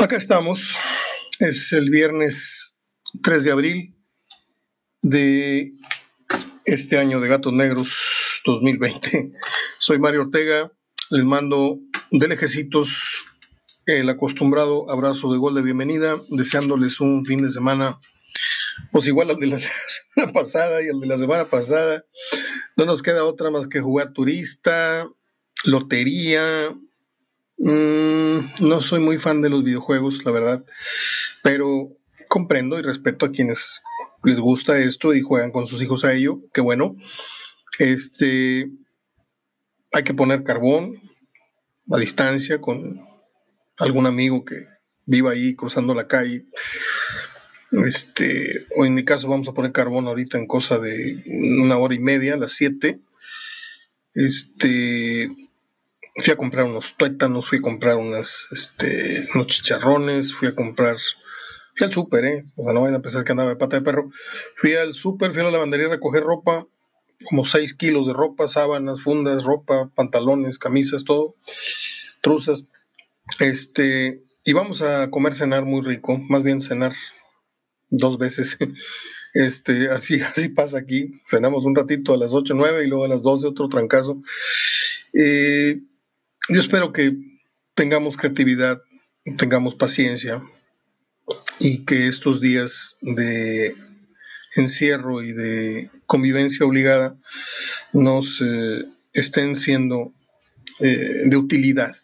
Acá 0.00 0.14
estamos. 0.14 0.76
Es 1.40 1.72
el 1.72 1.90
viernes 1.90 2.76
3 3.20 3.42
de 3.42 3.50
abril 3.50 3.96
de 5.02 5.72
este 6.64 6.98
año 6.98 7.18
de 7.18 7.26
Gatos 7.26 7.52
Negros 7.52 8.40
2020. 8.44 9.32
Soy 9.78 9.98
Mario 9.98 10.22
Ortega. 10.22 10.70
Les 11.10 11.24
mando 11.24 11.80
de 12.12 12.28
lejecitos 12.28 13.24
el 13.86 14.08
acostumbrado 14.08 14.88
abrazo 14.88 15.32
de 15.32 15.38
gol 15.38 15.56
de 15.56 15.62
bienvenida, 15.62 16.16
deseándoles 16.28 17.00
un 17.00 17.26
fin 17.26 17.42
de 17.42 17.50
semana, 17.50 17.98
pues 18.92 19.08
igual 19.08 19.30
al 19.30 19.40
de 19.40 19.48
la 19.48 19.58
semana 20.14 20.32
pasada 20.32 20.80
y 20.80 20.88
al 20.90 21.00
de 21.00 21.06
la 21.08 21.18
semana 21.18 21.50
pasada. 21.50 22.04
No 22.76 22.84
nos 22.84 23.02
queda 23.02 23.24
otra 23.24 23.50
más 23.50 23.66
que 23.66 23.80
jugar 23.80 24.12
turista, 24.12 25.08
lotería, 25.64 26.42
Mm, 27.58 28.38
no 28.60 28.80
soy 28.80 29.00
muy 29.00 29.18
fan 29.18 29.42
de 29.42 29.50
los 29.50 29.64
videojuegos, 29.64 30.24
la 30.24 30.30
verdad, 30.30 30.64
pero 31.42 31.90
comprendo 32.28 32.78
y 32.78 32.82
respeto 32.82 33.26
a 33.26 33.32
quienes 33.32 33.82
les 34.22 34.38
gusta 34.38 34.78
esto 34.78 35.14
y 35.14 35.22
juegan 35.22 35.50
con 35.50 35.66
sus 35.66 35.82
hijos 35.82 36.04
a 36.04 36.12
ello, 36.12 36.40
que 36.52 36.60
bueno. 36.60 36.96
Este, 37.78 38.70
hay 39.92 40.02
que 40.04 40.14
poner 40.14 40.44
carbón 40.44 41.00
a 41.90 41.98
distancia 41.98 42.60
con 42.60 42.80
algún 43.78 44.06
amigo 44.06 44.44
que 44.44 44.66
viva 45.06 45.32
ahí 45.32 45.54
cruzando 45.54 45.94
la 45.94 46.06
calle. 46.06 46.44
Este, 47.70 48.66
o 48.76 48.84
en 48.84 48.94
mi 48.94 49.04
caso 49.04 49.28
vamos 49.28 49.48
a 49.48 49.52
poner 49.52 49.72
carbón 49.72 50.06
ahorita 50.06 50.38
en 50.38 50.46
cosa 50.46 50.78
de 50.78 51.22
una 51.62 51.76
hora 51.78 51.94
y 51.94 51.98
media, 51.98 52.34
a 52.34 52.38
las 52.38 52.52
7. 52.52 53.00
Este, 54.14 55.30
fui 56.20 56.32
a 56.32 56.36
comprar 56.36 56.64
unos 56.64 56.94
tuétanos, 56.96 57.46
fui 57.46 57.58
a 57.58 57.62
comprar 57.62 57.96
unas, 57.96 58.48
este, 58.50 59.24
unos 59.34 59.46
chicharrones, 59.46 60.34
fui 60.34 60.48
a 60.48 60.54
comprar, 60.54 60.96
fui 61.74 61.86
al 61.86 61.92
súper, 61.92 62.24
¿eh? 62.24 62.44
O 62.56 62.64
sea, 62.64 62.72
no 62.72 62.82
vayan 62.82 62.96
a 62.96 63.02
pensar 63.02 63.24
que 63.24 63.32
andaba 63.32 63.50
de 63.50 63.56
pata 63.56 63.76
de 63.76 63.82
perro. 63.82 64.10
Fui 64.56 64.74
al 64.74 64.94
súper, 64.94 65.32
fui 65.32 65.40
a 65.40 65.44
la 65.44 65.50
lavandería 65.52 65.86
a 65.86 65.90
recoger 65.90 66.22
ropa, 66.22 66.66
como 67.24 67.44
6 67.44 67.74
kilos 67.74 68.06
de 68.06 68.12
ropa, 68.12 68.48
sábanas, 68.48 69.00
fundas, 69.00 69.44
ropa, 69.44 69.90
pantalones, 69.94 70.58
camisas, 70.58 71.04
todo, 71.04 71.34
truzas. 72.20 72.64
Este, 73.40 74.22
y 74.44 74.52
vamos 74.52 74.82
a 74.82 75.10
comer 75.10 75.34
cenar 75.34 75.64
muy 75.64 75.82
rico, 75.82 76.18
más 76.28 76.42
bien 76.42 76.60
cenar 76.60 76.94
dos 77.90 78.18
veces. 78.18 78.58
Este, 79.34 79.90
así, 79.90 80.20
así 80.22 80.48
pasa 80.48 80.78
aquí. 80.78 81.20
Cenamos 81.28 81.66
un 81.66 81.76
ratito 81.76 82.14
a 82.14 82.16
las 82.16 82.32
8, 82.32 82.54
9 82.56 82.84
y 82.84 82.88
luego 82.88 83.04
a 83.04 83.08
las 83.08 83.22
12 83.22 83.46
otro 83.46 83.68
trancazo. 83.68 84.22
Eh, 85.12 85.82
yo 86.48 86.60
espero 86.60 86.92
que 86.92 87.16
tengamos 87.74 88.16
creatividad, 88.16 88.82
tengamos 89.36 89.74
paciencia 89.74 90.42
y 91.60 91.84
que 91.84 92.08
estos 92.08 92.40
días 92.40 92.96
de 93.02 93.76
encierro 94.56 95.22
y 95.22 95.32
de 95.32 95.90
convivencia 96.06 96.64
obligada 96.64 97.16
nos 97.92 98.40
eh, 98.40 98.84
estén 99.12 99.56
siendo 99.56 100.14
eh, 100.80 101.28
de 101.28 101.36
utilidad 101.36 101.94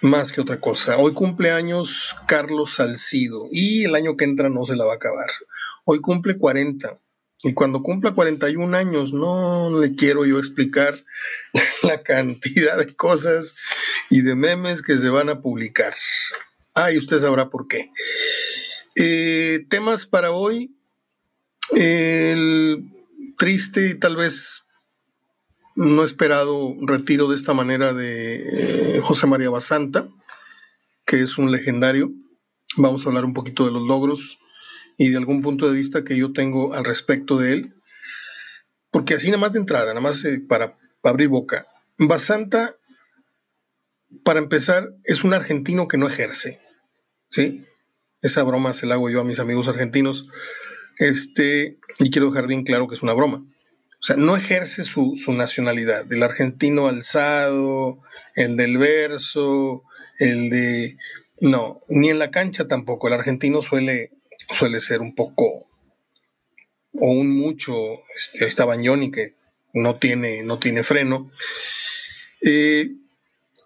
más 0.00 0.32
que 0.32 0.40
otra 0.40 0.60
cosa. 0.60 0.96
Hoy 0.96 1.12
cumple 1.12 1.50
años 1.50 2.16
Carlos 2.26 2.74
Salcido 2.74 3.48
y 3.52 3.84
el 3.84 3.94
año 3.94 4.16
que 4.16 4.24
entra 4.24 4.48
no 4.48 4.66
se 4.66 4.76
la 4.76 4.84
va 4.84 4.92
a 4.92 4.96
acabar. 4.96 5.28
Hoy 5.84 6.00
cumple 6.00 6.38
40. 6.38 6.98
Y 7.42 7.54
cuando 7.54 7.82
cumpla 7.82 8.14
41 8.14 8.76
años, 8.76 9.12
no 9.12 9.80
le 9.80 9.94
quiero 9.94 10.26
yo 10.26 10.38
explicar 10.38 10.94
la 11.84 12.02
cantidad 12.02 12.76
de 12.76 12.94
cosas 12.96 13.54
y 14.10 14.22
de 14.22 14.34
memes 14.34 14.82
que 14.82 14.98
se 14.98 15.08
van 15.08 15.28
a 15.28 15.40
publicar. 15.40 15.94
Ah, 16.74 16.92
y 16.92 16.98
usted 16.98 17.18
sabrá 17.18 17.48
por 17.48 17.68
qué. 17.68 17.92
Eh, 18.96 19.66
temas 19.68 20.06
para 20.06 20.32
hoy. 20.32 20.74
El 21.70 22.90
triste 23.36 23.90
y 23.90 23.94
tal 23.94 24.16
vez 24.16 24.64
no 25.76 26.02
esperado 26.02 26.74
retiro 26.80 27.28
de 27.28 27.36
esta 27.36 27.54
manera 27.54 27.92
de 27.92 28.96
eh, 28.96 29.00
José 29.00 29.26
María 29.26 29.50
Basanta, 29.50 30.08
que 31.04 31.20
es 31.22 31.38
un 31.38 31.52
legendario. 31.52 32.10
Vamos 32.76 33.04
a 33.04 33.10
hablar 33.10 33.24
un 33.24 33.34
poquito 33.34 33.64
de 33.64 33.72
los 33.72 33.82
logros 33.82 34.38
y 34.98 35.10
de 35.10 35.16
algún 35.16 35.40
punto 35.40 35.70
de 35.70 35.76
vista 35.76 36.04
que 36.04 36.18
yo 36.18 36.32
tengo 36.32 36.74
al 36.74 36.84
respecto 36.84 37.38
de 37.38 37.52
él. 37.52 37.74
Porque 38.90 39.14
así 39.14 39.28
nada 39.28 39.38
más 39.38 39.52
de 39.52 39.60
entrada, 39.60 39.86
nada 39.86 40.00
más 40.00 40.24
eh, 40.24 40.40
para, 40.46 40.76
abrir 41.04 41.28
boca. 41.28 41.68
Basanta, 41.98 42.74
para 44.24 44.40
empezar, 44.40 44.90
es 45.04 45.24
un 45.24 45.32
argentino 45.32 45.86
que 45.86 45.98
no 45.98 46.08
ejerce. 46.08 46.60
¿Sí? 47.30 47.64
Esa 48.22 48.42
broma 48.42 48.74
se 48.74 48.86
la 48.86 48.94
hago 48.94 49.08
yo 49.08 49.20
a 49.20 49.24
mis 49.24 49.38
amigos 49.38 49.68
argentinos. 49.68 50.26
Este, 50.98 51.78
y 52.00 52.10
quiero 52.10 52.30
dejar 52.30 52.48
bien 52.48 52.64
claro 52.64 52.88
que 52.88 52.96
es 52.96 53.02
una 53.02 53.12
broma. 53.12 53.44
O 54.00 54.02
sea, 54.02 54.16
no 54.16 54.36
ejerce 54.36 54.82
su, 54.82 55.16
su 55.16 55.32
nacionalidad. 55.32 56.12
El 56.12 56.24
argentino 56.24 56.88
alzado, 56.88 58.00
el 58.34 58.56
del 58.56 58.78
verso, 58.78 59.84
el 60.18 60.50
de... 60.50 60.96
No, 61.40 61.80
ni 61.88 62.08
en 62.08 62.18
la 62.18 62.32
cancha 62.32 62.66
tampoco. 62.66 63.06
El 63.06 63.14
argentino 63.14 63.62
suele 63.62 64.17
suele 64.50 64.80
ser 64.80 65.00
un 65.00 65.14
poco 65.14 65.68
o 67.00 67.10
un 67.10 67.36
mucho, 67.36 67.74
este, 68.16 68.46
está 68.46 68.64
Bañoni 68.64 69.10
que 69.10 69.34
no 69.72 69.96
tiene, 69.96 70.42
no 70.42 70.58
tiene 70.58 70.82
freno. 70.82 71.30
Eh, 72.42 72.90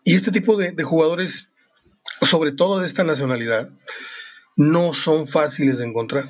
y 0.05 0.15
este 0.15 0.33
tipo 0.33 0.57
de, 0.57 0.83
jugadores, 0.83 1.53
sobre 2.21 2.53
todo 2.53 2.81
de 2.81 2.87
esta 2.87 3.05
nacionalidad, 3.05 3.71
no 4.57 4.95
son 4.95 5.27
fáciles 5.27 5.79
de 5.79 5.87
encontrar. 5.87 6.29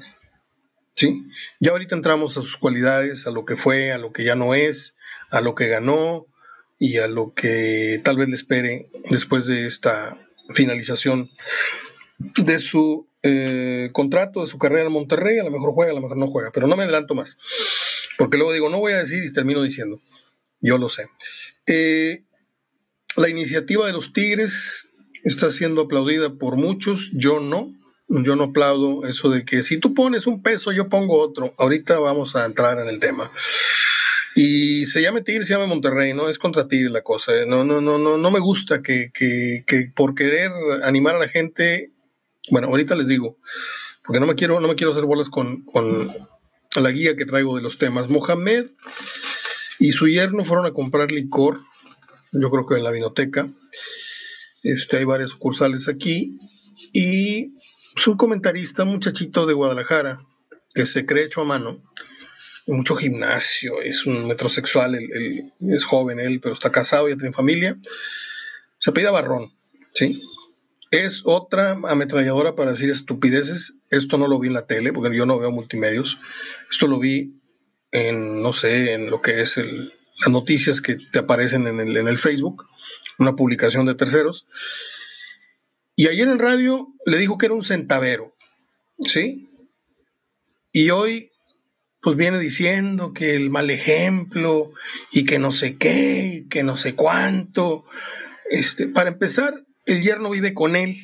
¿sí? 0.93 1.25
Ya 1.61 1.73
ahorita 1.73 1.95
entramos 1.95 2.37
a 2.37 2.43
sus 2.43 2.57
cualidades, 2.57 3.27
a 3.27 3.31
lo 3.31 3.45
que 3.45 3.57
fue, 3.57 3.93
a 3.93 3.99
lo 3.99 4.13
que 4.13 4.25
ya 4.25 4.35
no 4.35 4.55
es, 4.55 4.97
a 5.31 5.41
lo 5.41 5.55
que 5.55 5.69
ganó 5.69 6.27
y 6.79 6.99
a 6.99 7.07
lo 7.07 7.33
que 7.33 8.01
tal 8.05 8.19
vez 8.19 8.29
le 8.29 8.35
espere 8.35 8.91
después 9.11 9.47
de 9.47 9.67
esta 9.67 10.19
finalización 10.51 11.31
de 12.37 12.59
su 12.59 13.09
eh, 13.23 13.91
contrato 13.93 14.41
de 14.41 14.47
su 14.47 14.59
carrera 14.59 14.87
en 14.87 14.93
Monterrey, 14.93 15.39
a 15.39 15.45
lo 15.45 15.51
mejor 15.51 15.73
juega, 15.73 15.93
a 15.93 15.95
lo 15.95 16.01
mejor 16.01 16.17
no 16.17 16.27
juega, 16.29 16.51
pero 16.53 16.67
no 16.67 16.77
me 16.77 16.83
adelanto 16.83 17.15
más, 17.15 17.39
porque 18.19 18.37
luego 18.37 18.53
digo, 18.53 18.69
no 18.69 18.81
voy 18.81 18.93
a 18.93 18.99
decir 18.99 19.25
y 19.25 19.33
termino 19.33 19.63
diciendo, 19.63 20.01
yo 20.61 20.79
lo 20.79 20.89
sé. 20.89 21.09
Eh, 21.67 22.25
la 23.17 23.29
iniciativa 23.29 23.87
de 23.87 23.93
los 23.93 24.13
Tigres 24.13 24.93
está 25.25 25.51
siendo 25.51 25.83
aplaudida 25.83 26.35
por 26.35 26.57
muchos, 26.57 27.11
yo 27.13 27.41
no, 27.41 27.73
yo 28.09 28.37
no 28.37 28.45
aplaudo 28.45 29.07
eso 29.07 29.31
de 29.31 29.45
que 29.45 29.63
si 29.63 29.79
tú 29.79 29.95
pones 29.95 30.27
un 30.27 30.43
peso, 30.43 30.73
yo 30.73 30.89
pongo 30.89 31.21
otro. 31.21 31.55
Ahorita 31.59 31.99
vamos 31.99 32.37
a 32.37 32.45
entrar 32.45 32.79
en 32.79 32.89
el 32.89 33.01
tema. 33.01 33.31
Y 34.35 34.87
se 34.87 35.03
llame 35.03 35.23
Tigres, 35.23 35.47
se 35.47 35.55
llama 35.55 35.67
Monterrey, 35.67 36.13
no 36.15 36.29
es 36.29 36.39
contra 36.39 36.69
Tigres 36.69 36.91
la 36.91 37.03
cosa. 37.03 37.35
¿eh? 37.35 37.47
No, 37.47 37.65
no, 37.65 37.81
no, 37.81 37.99
no, 37.99 38.19
no 38.19 38.31
me 38.31 38.41
gusta 38.41 38.83
que, 38.83 39.11
que, 39.13 39.65
que 39.67 39.91
por 39.95 40.15
querer 40.15 40.51
animar 40.83 41.17
a 41.17 41.21
la 41.21 41.29
gente 41.29 41.93
bueno, 42.51 42.69
ahorita 42.69 42.95
les 42.95 43.09
digo, 43.09 43.39
porque 44.05 44.21
no 44.21 44.27
me 44.27 44.35
quiero, 44.35 44.61
no 44.61 44.69
me 44.69 44.75
quiero 44.75 44.93
hacer 44.93 45.05
bolas 45.05 45.29
con, 45.29 45.65
la 46.75 46.91
guía 46.91 47.17
que 47.17 47.27
traigo 47.27 47.57
de 47.57 47.63
los 47.63 47.79
temas. 47.79 48.09
Mohamed 48.09 48.67
y 49.79 49.93
su 49.93 50.09
yerno 50.09 50.45
fueron 50.45 50.67
a 50.67 50.73
comprar 50.73 51.13
licor, 51.13 51.61
yo 52.33 52.51
creo 52.51 52.67
que 52.67 52.77
en 52.77 52.85
la 52.85 52.91
vinoteca. 52.91 53.51
Este, 54.63 54.99
hay 54.99 55.05
varias 55.05 55.31
sucursales 55.31 55.89
aquí. 55.89 56.39
Y 56.93 57.55
es 57.97 58.07
un 58.07 58.17
comentarista, 58.17 58.85
un 58.85 58.91
muchachito 58.91 59.47
de 59.47 59.55
Guadalajara, 59.55 60.25
que 60.75 60.87
se 60.87 61.05
cree 61.05 61.25
hecho 61.25 61.43
a 61.43 61.45
mano, 61.45 61.83
mucho 62.67 62.97
gimnasio, 62.97 63.83
es 63.83 64.07
un 64.07 64.27
metrosexual, 64.27 64.99
es 65.61 65.85
joven 65.85 66.21
él, 66.21 66.41
pero 66.41 66.55
está 66.55 66.71
casado, 66.71 67.09
ya 67.09 67.17
tiene 67.17 67.33
familia. 67.33 67.77
Se 68.79 68.93
pide 68.93 69.11
Barrón, 69.11 69.53
¿sí? 69.93 70.23
Es 70.93 71.23
otra 71.25 71.71
ametralladora 71.89 72.55
para 72.55 72.73
decir 72.73 72.91
estupideces. 72.91 73.79
Esto 73.89 74.19
no 74.19 74.29
lo 74.29 74.39
vi 74.39 74.49
en 74.49 74.55
la 74.55 74.67
tele, 74.67 74.93
porque 74.93 75.17
yo 75.17 75.25
no 75.25 75.39
veo 75.39 75.51
multimedios. 75.51 76.19
Esto 76.71 76.87
lo 76.87 76.99
vi 76.99 77.41
en, 77.93 78.43
no 78.43 78.53
sé, 78.53 78.93
en 78.93 79.09
lo 79.09 79.23
que 79.23 79.41
es 79.41 79.57
las 79.57 80.31
noticias 80.31 80.83
que 80.83 80.97
te 80.97 81.19
aparecen 81.19 81.67
en 81.67 81.81
el, 81.81 81.97
en 81.97 82.09
el 82.09 82.19
Facebook, 82.19 82.67
una 83.19 83.35
publicación 83.37 83.87
de 83.87 83.95
terceros. 83.95 84.47
Y 85.97 86.09
ayer 86.09 86.29
en 86.29 86.39
radio 86.39 86.89
le 87.07 87.17
dijo 87.17 87.39
que 87.39 87.47
era 87.47 87.55
un 87.55 87.65
centavero, 87.65 88.37
¿sí? 89.07 89.49
Y 90.73 90.91
hoy, 90.91 91.31
pues 92.03 92.17
viene 92.17 92.39
diciendo 92.39 93.15
que 93.15 93.35
el 93.35 93.49
mal 93.49 93.71
ejemplo 93.71 94.73
y 95.11 95.25
que 95.25 95.39
no 95.39 95.53
sé 95.53 95.79
qué, 95.79 96.33
y 96.35 96.49
que 96.49 96.65
no 96.65 96.77
sé 96.77 96.95
cuánto. 96.95 97.87
Este, 98.51 98.89
para 98.89 99.09
empezar, 99.09 99.65
el 99.87 100.03
yerno 100.03 100.31
vive 100.31 100.55
con 100.55 100.77
él, 100.77 100.97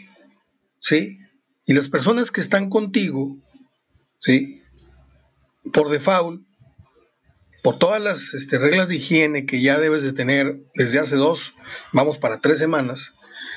¿sí? 0.80 1.18
Y 1.66 1.74
las 1.74 1.88
personas 1.88 2.30
que 2.30 2.40
están 2.40 2.70
contigo, 2.70 3.36
¿sí? 4.18 4.62
Por 5.72 5.90
default, 5.90 6.42
por 7.62 7.78
todas 7.78 8.02
las 8.02 8.34
este, 8.34 8.58
reglas 8.58 8.88
de 8.88 8.96
higiene 8.96 9.46
que 9.46 9.60
ya 9.60 9.78
debes 9.78 10.02
de 10.02 10.12
tener 10.12 10.60
desde 10.74 10.98
hace 10.98 11.16
dos, 11.16 11.54
vamos 11.92 12.18
para 12.18 12.40
tres 12.40 12.58
semanas, 12.58 13.14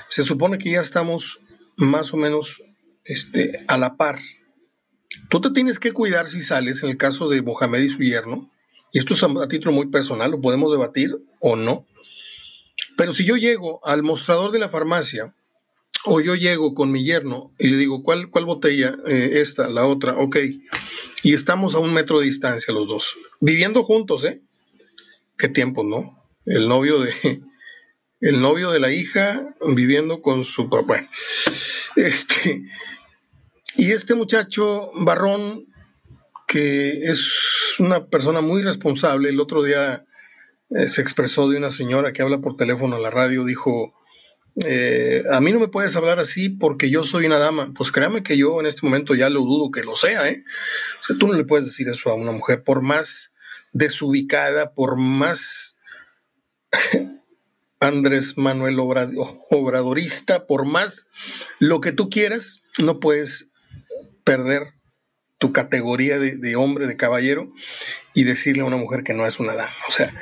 se 0.10 0.24
supone 0.24 0.58
que 0.58 0.72
ya 0.72 0.82
estamos 0.82 1.40
más 1.78 2.14
o 2.14 2.18
menos 2.18 2.62
este, 3.06 3.64
a 3.68 3.78
la 3.78 3.96
par. 3.96 4.20
Tú 5.30 5.42
te 5.42 5.52
tienes 5.52 5.80
que 5.80 5.94
cuidar 5.94 6.28
si 6.28 6.42
sales, 6.42 6.84
en 6.84 6.90
el 6.90 6.98
caso 6.98 7.30
de 7.30 7.42
Mohamed 7.42 7.82
y 7.82 7.90
su 7.90 8.00
yerno, 8.00 8.52
y 8.92 9.00
esto 9.00 9.14
es 9.14 9.24
a, 9.24 9.48
título 9.48 9.72
muy 9.72 9.88
personal, 9.88 10.32
lo 10.32 10.42
podemos 10.42 10.72
debatir 10.72 11.18
o 11.40 11.56
no, 11.56 11.86
pero 13.02 13.14
si 13.14 13.26
yo 13.26 13.36
llego 13.36 13.84
al 13.84 14.04
mostrador 14.04 14.52
de 14.52 14.60
la 14.60 14.70
farmacia 14.70 15.34
o 16.06 16.22
yo 16.22 16.36
llego 16.36 16.76
con 16.76 16.92
mi 16.92 17.04
yerno 17.04 17.52
y 17.58 17.70
le 17.70 17.78
digo, 17.78 18.04
¿cuál, 18.04 18.30
cuál 18.30 18.46
botella? 18.46 18.96
Eh, 19.08 19.40
esta, 19.42 19.72
la 19.72 19.88
otra, 19.88 20.18
ok. 20.18 20.38
Y 21.24 21.34
estamos 21.34 21.74
a 21.74 21.80
un 21.80 21.96
metro 21.96 22.20
de 22.20 22.26
distancia 22.26 22.72
los 22.72 22.88
dos, 22.88 23.18
viviendo 23.40 23.82
juntos, 23.82 24.24
¿eh? 24.26 24.44
Qué 25.36 25.48
tiempo, 25.48 25.84
¿no? 25.84 26.24
El 26.46 26.68
novio 26.68 27.00
de, 27.00 27.12
el 28.22 28.40
novio 28.40 28.70
de 28.70 28.80
la 28.80 28.92
hija 28.92 29.56
viviendo 29.74 30.22
con 30.22 30.46
su 30.46 30.70
papá. 30.70 31.10
Este, 31.96 32.66
y 33.78 33.94
este 33.94 34.14
muchacho 34.14 34.92
Barrón, 34.94 35.66
que 36.48 36.90
es 37.06 37.80
una 37.80 38.06
persona 38.06 38.42
muy 38.42 38.62
responsable, 38.62 39.30
el 39.30 39.40
otro 39.40 39.64
día 39.64 40.06
eh, 40.76 40.90
se 40.90 41.02
expresó 41.02 41.50
de 41.50 41.58
una 41.58 41.70
señora 41.70 42.14
que 42.14 42.22
habla 42.22 42.40
por 42.40 42.56
teléfono 42.56 42.96
a 42.96 43.00
la 43.00 43.10
radio, 43.10 43.44
dijo, 43.44 43.94
eh, 44.66 45.24
a 45.32 45.40
mí 45.40 45.52
no 45.52 45.60
me 45.60 45.68
puedes 45.68 45.96
hablar 45.96 46.20
así 46.20 46.50
porque 46.50 46.90
yo 46.90 47.04
soy 47.04 47.26
una 47.26 47.38
dama. 47.38 47.74
Pues 47.76 47.92
créame 47.92 48.24
que 48.24 48.38
yo 48.38 48.60
en 48.60 48.66
este 48.66 48.86
momento 48.86 49.16
ya 49.16 49.30
lo 49.30 49.42
dudo 49.42 49.72
que 49.72 49.84
lo 49.84 49.96
sea, 49.96 50.30
¿eh? 50.30 50.44
O 51.00 51.04
sea, 51.04 51.18
tú 51.18 51.28
no 51.28 51.34
le 51.34 51.46
puedes 51.46 51.66
decir 51.66 51.88
eso 51.90 52.10
a 52.10 52.16
una 52.16 52.32
mujer, 52.32 52.64
por 52.64 52.82
más 52.82 53.34
desubicada, 53.74 54.74
por 54.74 54.98
más 54.98 55.78
Andrés 57.80 58.38
Manuel 58.38 58.78
Obradorista, 58.80 60.46
por 60.46 60.66
más 60.66 61.08
lo 61.60 61.82
que 61.82 61.92
tú 61.92 62.10
quieras, 62.10 62.62
no 62.78 63.00
puedes 63.00 63.50
perder 64.24 64.68
tu 65.42 65.52
categoría 65.52 66.20
de, 66.20 66.56
hombre, 66.56 66.86
de 66.86 66.96
caballero, 66.96 67.50
y 68.14 68.26
decirle 68.26 68.62
a 68.62 68.66
una 68.66 68.78
mujer 68.78 69.04
que 69.04 69.16
no 69.16 69.26
es 69.26 69.40
una 69.40 69.56
dama. 69.56 69.74
O 69.88 69.92
sea, 69.92 70.14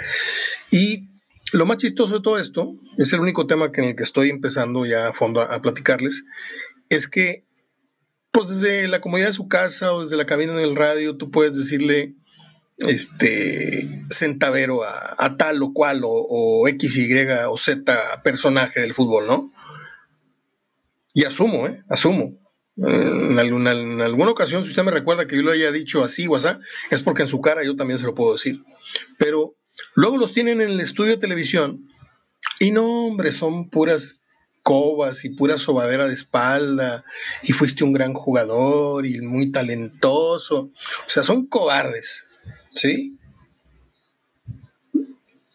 y 0.71 1.09
lo 1.51 1.65
más 1.65 1.75
chistoso 1.75 2.15
de 2.15 2.21
todo 2.21 2.39
esto, 2.39 2.73
es 2.97 3.11
el 3.11 3.19
único 3.19 3.45
tema 3.45 3.69
en 3.73 3.83
el 3.83 3.95
que 3.97 4.03
estoy 4.03 4.29
empezando 4.29 4.85
ya 4.85 5.09
a 5.09 5.13
fondo 5.13 5.41
a, 5.41 5.61
platicarles, 5.61 6.23
es 6.87 7.09
que 7.09 7.43
pues 8.31 8.47
desde 8.47 8.87
la 8.87 9.01
comodidad 9.01 9.27
de 9.27 9.33
su 9.33 9.49
casa 9.49 9.91
o 9.91 9.99
desde 9.99 10.15
la 10.15 10.25
cabina 10.25 10.53
del 10.53 10.77
radio, 10.77 11.17
tú 11.17 11.31
puedes 11.31 11.57
decirle 11.57 12.13
este 12.77 14.05
centavero 14.09 14.85
a, 14.85 15.35
tal 15.37 15.61
o 15.61 15.73
cual 15.73 15.99
o, 16.05 16.65
X, 16.69 16.95
Y 16.95 17.13
o 17.45 17.57
Z 17.57 18.23
personaje 18.23 18.79
del 18.79 18.93
fútbol, 18.93 19.27
¿no? 19.27 19.51
Y 21.13 21.25
asumo, 21.25 21.67
¿eh? 21.67 21.83
Asumo. 21.89 22.39
En 22.81 23.39
alguna, 23.39 24.29
ocasión, 24.29 24.63
si 24.63 24.69
usted 24.69 24.83
me 24.83 24.91
recuerda 24.91 25.27
que 25.27 25.35
yo 25.35 25.41
lo 25.41 25.51
haya 25.51 25.71
dicho 25.71 26.03
así 26.03 26.27
o 26.27 26.35
así, 26.35 26.49
es 26.89 27.01
porque 27.01 27.23
en 27.23 27.27
su 27.27 27.41
cara 27.41 27.63
yo 27.63 27.75
también 27.75 27.99
se 27.99 28.05
lo 28.05 28.15
puedo 28.15 28.33
decir. 28.33 28.63
Pero 29.17 29.55
Luego 29.95 30.17
los 30.17 30.31
tienen 30.31 30.61
en 30.61 30.69
el 30.69 30.79
estudio 30.79 31.11
de 31.11 31.17
televisión 31.17 31.89
y 32.59 32.71
no, 32.71 33.05
hombre, 33.05 33.31
son 33.31 33.69
puras 33.69 34.23
cobas 34.63 35.25
y 35.25 35.29
pura 35.29 35.57
sobadera 35.57 36.05
de 36.05 36.13
espalda 36.13 37.03
y 37.43 37.53
fuiste 37.53 37.83
un 37.83 37.93
gran 37.93 38.13
jugador 38.13 39.05
y 39.05 39.19
muy 39.21 39.51
talentoso. 39.51 40.71
O 41.07 41.09
sea, 41.09 41.23
son 41.23 41.47
cobardes, 41.47 42.25
¿sí? 42.73 43.17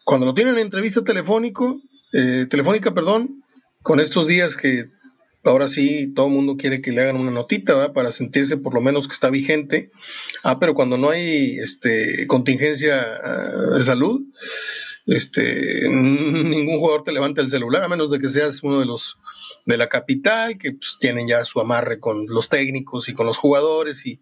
Cuando 0.03 0.25
lo 0.25 0.33
tienen 0.33 0.55
en 0.55 0.61
entrevista 0.61 1.03
telefónico, 1.03 1.81
eh, 2.13 2.45
telefónica, 2.49 2.93
perdón, 2.93 3.43
con 3.81 3.99
estos 3.99 4.27
días 4.27 4.55
que 4.55 4.89
ahora 5.45 5.67
sí 5.67 6.11
todo 6.13 6.27
el 6.27 6.33
mundo 6.33 6.57
quiere 6.57 6.81
que 6.81 6.91
le 6.91 7.01
hagan 7.01 7.17
una 7.17 7.31
notita 7.31 7.93
para 7.93 8.11
sentirse 8.11 8.57
por 8.57 8.73
lo 8.73 8.81
menos 8.81 9.07
que 9.07 9.13
está 9.13 9.29
vigente. 9.29 9.91
Ah, 10.43 10.59
pero 10.59 10.73
cuando 10.73 10.97
no 10.97 11.09
hay 11.09 11.57
este, 11.59 12.27
contingencia 12.27 13.01
ah, 13.01 13.77
de 13.77 13.83
salud, 13.83 14.21
este, 15.07 15.87
ningún 15.87 16.79
jugador 16.79 17.03
te 17.03 17.11
levanta 17.11 17.41
el 17.41 17.49
celular, 17.49 17.83
a 17.83 17.87
menos 17.87 18.11
de 18.11 18.19
que 18.19 18.27
seas 18.27 18.63
uno 18.63 18.79
de 18.79 18.85
los 18.85 19.19
de 19.65 19.77
la 19.77 19.87
capital, 19.87 20.57
que 20.57 20.71
pues, 20.73 20.97
tienen 20.99 21.27
ya 21.27 21.45
su 21.45 21.59
amarre 21.59 21.99
con 21.99 22.25
los 22.27 22.49
técnicos 22.49 23.07
y 23.07 23.13
con 23.13 23.25
los 23.25 23.37
jugadores, 23.37 24.05
y, 24.05 24.19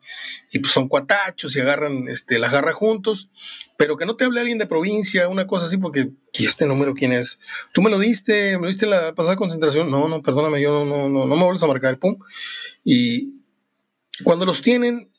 pues, 0.59 0.71
son 0.71 0.89
cuatachos 0.89 1.55
y 1.55 1.61
agarran 1.61 2.07
este, 2.09 2.37
la 2.37 2.49
jarra 2.49 2.73
juntos, 2.73 3.29
pero 3.77 3.97
que 3.97 4.05
no 4.05 4.15
te 4.15 4.25
hable 4.25 4.41
alguien 4.41 4.57
de 4.57 4.67
provincia, 4.67 5.29
una 5.29 5.47
cosa 5.47 5.67
así, 5.67 5.77
porque 5.77 6.11
¿y 6.33 6.45
este 6.45 6.65
número 6.65 6.93
quién 6.93 7.13
es? 7.13 7.39
¿Tú 7.73 7.81
me 7.81 7.89
lo 7.89 7.99
diste? 7.99 8.57
¿Me 8.57 8.63
lo 8.63 8.67
diste 8.67 8.85
la 8.85 9.15
pasada 9.15 9.37
concentración? 9.37 9.89
No, 9.89 10.09
no, 10.09 10.21
perdóname, 10.21 10.61
yo 10.61 10.71
no, 10.71 10.85
no, 10.85 11.09
no, 11.09 11.25
no 11.25 11.35
me 11.35 11.43
vuelves 11.43 11.63
a 11.63 11.67
marcar, 11.67 11.97
pum. 11.97 12.17
Y 12.83 13.41
cuando 14.23 14.45
los 14.45 14.61
tienen, 14.61 15.11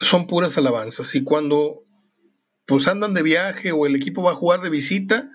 son 0.00 0.26
puras 0.26 0.58
alabanzas, 0.58 1.14
y 1.14 1.22
cuando 1.22 1.84
pues 2.70 2.86
andan 2.86 3.14
de 3.14 3.24
viaje 3.24 3.72
o 3.72 3.84
el 3.84 3.96
equipo 3.96 4.22
va 4.22 4.30
a 4.30 4.36
jugar 4.36 4.60
de 4.60 4.70
visita, 4.70 5.28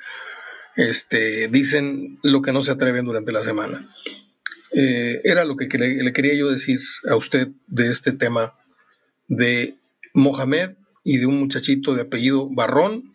este, 0.77 1.49
dicen 1.49 2.17
lo 2.23 2.41
que 2.41 2.53
no 2.53 2.61
se 2.61 2.71
atreven 2.71 3.03
durante 3.03 3.33
la 3.33 3.43
semana. 3.43 3.93
Eh, 4.71 5.19
era 5.25 5.43
lo 5.43 5.57
que 5.57 5.67
le, 5.77 6.13
quería 6.13 6.33
yo 6.33 6.49
decir 6.49 6.79
a 7.09 7.17
usted 7.17 7.49
de 7.67 7.91
este 7.91 8.13
tema 8.13 8.57
de 9.27 9.75
Mohamed 10.13 10.77
y 11.03 11.17
de 11.17 11.25
un 11.25 11.37
muchachito 11.37 11.93
de 11.93 12.03
apellido 12.03 12.47
Barrón, 12.49 13.13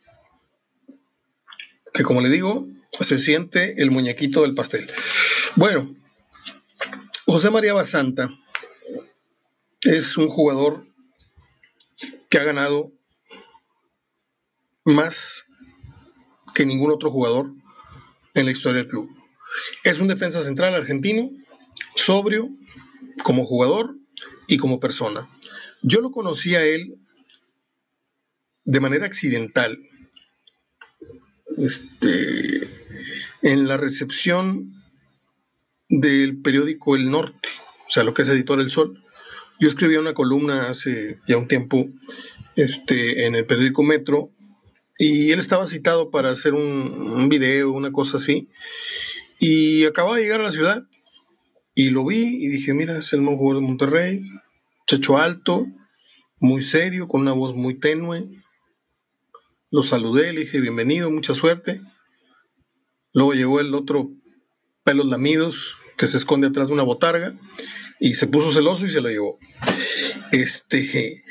que 1.94 2.02
como 2.02 2.20
le 2.20 2.28
digo, 2.28 2.68
se 3.00 3.18
siente 3.18 3.80
el 3.80 3.90
muñequito 3.90 4.42
del 4.42 4.54
pastel. 4.54 4.86
Bueno, 5.56 5.96
José 7.24 7.48
María 7.48 7.72
Basanta 7.72 8.28
es 9.80 10.18
un 10.18 10.28
jugador 10.28 10.84
que 12.28 12.36
ha 12.36 12.44
ganado 12.44 12.92
más 14.90 15.46
que 16.54 16.66
ningún 16.66 16.90
otro 16.90 17.10
jugador 17.10 17.52
en 18.34 18.44
la 18.44 18.52
historia 18.52 18.82
del 18.82 18.90
club. 18.90 19.10
Es 19.84 19.98
un 19.98 20.08
defensa 20.08 20.42
central 20.42 20.74
argentino, 20.74 21.30
sobrio 21.94 22.50
como 23.22 23.44
jugador 23.44 23.96
y 24.46 24.58
como 24.58 24.80
persona. 24.80 25.28
Yo 25.82 26.00
lo 26.00 26.10
conocí 26.10 26.54
a 26.54 26.64
él 26.64 26.98
de 28.64 28.80
manera 28.80 29.06
accidental 29.06 29.76
este, 31.56 32.60
en 33.42 33.66
la 33.66 33.76
recepción 33.76 34.74
del 35.88 36.40
periódico 36.40 36.94
El 36.94 37.10
Norte, 37.10 37.48
o 37.88 37.90
sea, 37.90 38.04
lo 38.04 38.14
que 38.14 38.22
es 38.22 38.28
Editor 38.28 38.60
El 38.60 38.70
Sol. 38.70 39.02
Yo 39.58 39.68
escribía 39.68 40.00
una 40.00 40.14
columna 40.14 40.68
hace 40.68 41.18
ya 41.26 41.36
un 41.36 41.48
tiempo 41.48 41.88
este, 42.56 43.26
en 43.26 43.34
el 43.34 43.46
periódico 43.46 43.82
Metro 43.82 44.30
y 45.02 45.32
él 45.32 45.38
estaba 45.38 45.66
citado 45.66 46.10
para 46.10 46.28
hacer 46.28 46.52
un, 46.52 47.30
video, 47.30 47.72
una 47.72 47.90
cosa 47.90 48.18
así. 48.18 48.50
Y 49.38 49.86
acababa 49.86 50.16
de 50.16 50.24
llegar 50.24 50.40
a 50.40 50.44
la 50.44 50.50
ciudad. 50.50 50.84
Y 51.74 51.88
lo 51.88 52.04
vi 52.04 52.18
y 52.18 52.48
dije, 52.48 52.74
mira, 52.74 52.98
es 52.98 53.10
el 53.14 53.22
nuevo 53.22 53.38
jugador 53.38 53.62
de 53.62 53.68
Monterrey. 53.68 54.22
Checho 54.86 55.16
alto, 55.16 55.66
muy 56.38 56.62
serio, 56.62 57.08
con 57.08 57.22
una 57.22 57.32
voz 57.32 57.54
muy 57.54 57.80
tenue. 57.80 58.28
Lo 59.70 59.82
saludé, 59.82 60.34
le 60.34 60.40
dije, 60.40 60.60
bienvenido, 60.60 61.10
mucha 61.10 61.34
suerte. 61.34 61.80
Luego 63.14 63.32
llegó 63.32 63.58
el 63.58 63.74
otro 63.74 64.10
pelos 64.84 65.06
lamidos 65.06 65.76
que 65.96 66.08
se 66.08 66.18
esconde 66.18 66.48
atrás 66.48 66.68
de 66.68 66.74
una 66.74 66.82
botarga 66.82 67.32
y 68.00 68.16
se 68.16 68.26
puso 68.26 68.52
celoso 68.52 68.84
y 68.84 68.90
se 68.90 69.00
lo 69.00 69.08
llevó. 69.08 69.38
Este, 70.32 71.24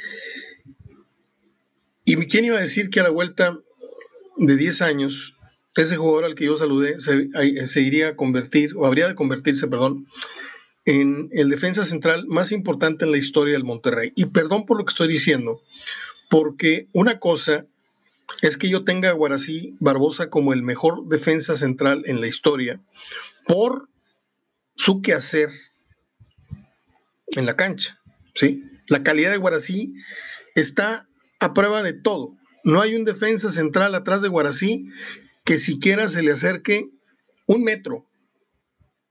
¿Y 2.09 2.15
quién 2.25 2.45
iba 2.45 2.57
a 2.57 2.61
decir 2.61 2.89
que 2.89 3.01
a 3.01 3.03
la 3.03 3.11
vuelta 3.11 3.55
de 4.35 4.57
10 4.57 4.81
años, 4.81 5.35
ese 5.75 5.95
jugador 5.95 6.25
al 6.25 6.33
que 6.33 6.45
yo 6.45 6.57
saludé 6.57 6.99
se, 6.99 7.81
iría 7.81 8.07
a 8.07 8.15
convertir, 8.15 8.71
o 8.75 8.87
habría 8.87 9.07
de 9.07 9.13
convertirse, 9.13 9.67
perdón, 9.67 10.07
en 10.85 11.29
el 11.33 11.51
defensa 11.51 11.85
central 11.85 12.25
más 12.25 12.51
importante 12.51 13.05
en 13.05 13.11
la 13.11 13.19
historia 13.19 13.53
del 13.53 13.63
Monterrey? 13.63 14.11
Y 14.15 14.25
perdón 14.25 14.65
por 14.65 14.79
lo 14.79 14.85
que 14.85 14.89
estoy 14.89 15.07
diciendo, 15.07 15.61
porque 16.31 16.87
una 16.93 17.19
cosa 17.19 17.67
es 18.41 18.57
que 18.57 18.69
yo 18.69 18.83
tenga 18.83 19.09
a 19.09 19.13
Guarací 19.13 19.75
Barbosa 19.79 20.31
como 20.31 20.51
el 20.51 20.63
mejor 20.63 21.07
defensa 21.09 21.53
central 21.53 22.01
en 22.07 22.21
la 22.21 22.27
historia 22.27 22.81
por 23.45 23.87
su 24.75 25.03
quehacer 25.03 25.49
en 27.35 27.45
la 27.45 27.55
cancha, 27.55 27.99
¿sí? 28.33 28.63
La 28.87 29.03
calidad 29.03 29.29
de 29.29 29.37
Guarací 29.37 29.93
está 30.55 31.08
a 31.39 31.53
prueba 31.53 31.83
de 31.83 31.93
todo. 31.93 32.35
No 32.63 32.81
hay 32.81 32.95
un 32.95 33.05
defensa 33.05 33.49
central 33.49 33.95
atrás 33.95 34.21
de 34.21 34.27
Guarací 34.27 34.89
que 35.43 35.57
siquiera 35.59 36.07
se 36.07 36.21
le 36.21 36.31
acerque 36.31 36.89
un 37.45 37.63
metro 37.63 38.05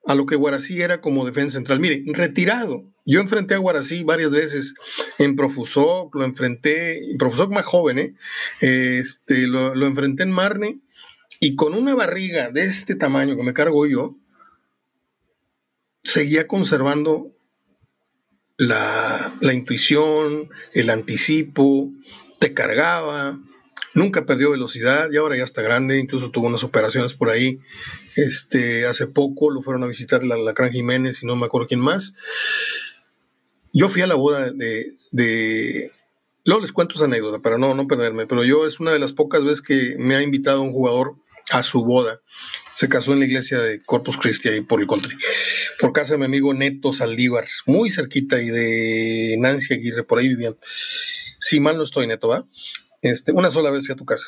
a 0.07 0.15
lo 0.15 0.27
que 0.27 0.37
Guarací 0.37 0.81
era 0.81 1.01
como 1.01 1.27
defensa 1.27 1.59
central. 1.59 1.81
Mire, 1.81 2.03
retirado. 2.07 2.85
Yo 3.05 3.21
enfrenté 3.21 3.55
a 3.55 3.59
Guarací 3.59 4.05
varias 4.05 4.31
veces 4.31 4.75
en 5.19 5.35
Profusoc, 5.35 6.15
lo 6.15 6.25
enfrenté, 6.25 7.11
en 7.11 7.19
Profusoc 7.19 7.53
más 7.53 7.65
joven, 7.65 7.99
¿eh? 7.99 8.15
este, 8.61 9.47
lo, 9.47 9.75
lo 9.75 9.87
enfrenté 9.87 10.23
en 10.25 10.31
Marne 10.31 10.81
y 11.41 11.57
con 11.57 11.75
una 11.75 11.95
barriga 11.95 12.51
de 12.51 12.65
este 12.65 12.95
tamaño 12.95 13.37
que 13.37 13.43
me 13.43 13.55
cargo 13.55 13.87
yo, 13.87 14.17
seguía 16.03 16.47
conservando 16.47 17.33
la, 18.57 19.37
la 19.41 19.55
intuición, 19.55 20.51
el 20.73 20.91
anticipo, 20.91 21.91
te 22.39 22.55
cargaba, 22.55 23.39
nunca 23.95 24.27
perdió 24.27 24.51
velocidad 24.51 25.09
y 25.13 25.17
ahora 25.17 25.37
ya 25.37 25.45
está 25.45 25.63
grande, 25.63 25.99
incluso 25.99 26.31
tuvo 26.31 26.47
unas 26.47 26.65
operaciones 26.65 27.15
por 27.15 27.31
ahí. 27.31 27.59
Este, 28.17 28.87
hace 28.87 29.07
poco 29.07 29.51
lo 29.51 29.63
fueron 29.63 29.85
a 29.85 29.89
visitar 29.89 30.25
la 30.25 30.37
Lacrán 30.37 30.73
Jiménez 30.73 31.23
y 31.23 31.27
no 31.27 31.37
me 31.37 31.47
acuerdo 31.47 31.69
quién 31.69 31.81
más. 31.81 32.15
Yo 33.73 33.89
fui 33.89 34.03
a 34.03 34.07
la 34.07 34.15
boda 34.15 34.51
de, 34.51 34.95
de 35.11 35.93
luego 36.45 36.63
les 36.63 36.73
cuento 36.73 36.95
esa 36.95 37.05
anécdota 37.05 37.41
para 37.41 37.59
no, 37.59 37.75
no 37.75 37.87
perderme, 37.87 38.27
pero 38.27 38.45
yo 38.45 38.67
es 38.67 38.81
una 38.81 38.93
de 38.93 38.99
las 38.99 39.13
pocas 39.13 39.45
veces 39.45 39.61
que 39.61 39.97
me 39.99 40.17
ha 40.17 40.23
invitado 40.23 40.63
un 40.63 40.73
jugador 40.73 41.17
a 41.51 41.63
su 41.63 41.85
boda. 41.85 42.21
Se 42.75 42.89
casó 42.89 43.13
en 43.13 43.21
la 43.21 43.27
iglesia 43.27 43.59
de 43.59 43.83
Corpus 43.83 44.17
Christi 44.17 44.49
ahí 44.49 44.61
por 44.61 44.81
el 44.81 44.87
country, 44.87 45.17
por 45.81 45.93
casa 45.93 46.15
de 46.15 46.19
mi 46.19 46.27
amigo 46.27 46.55
Neto 46.55 46.93
Saldívar, 46.93 47.45
muy 47.67 47.91
cerquita 47.91 48.41
y 48.41 48.49
de 48.49 49.37
Nancy 49.39 49.75
Aguirre, 49.75 50.05
por 50.05 50.19
ahí 50.19 50.29
vivían. 50.29 50.57
Si 51.39 51.61
mal 51.61 51.77
no 51.77 51.83
estoy, 51.83 52.07
Neto, 52.07 52.29
¿va? 52.29 52.47
Este, 53.03 53.33
una 53.33 53.51
sola 53.51 53.71
vez 53.71 53.87
fui 53.87 53.93
a 53.93 53.97
tu 53.97 54.05
casa. 54.05 54.27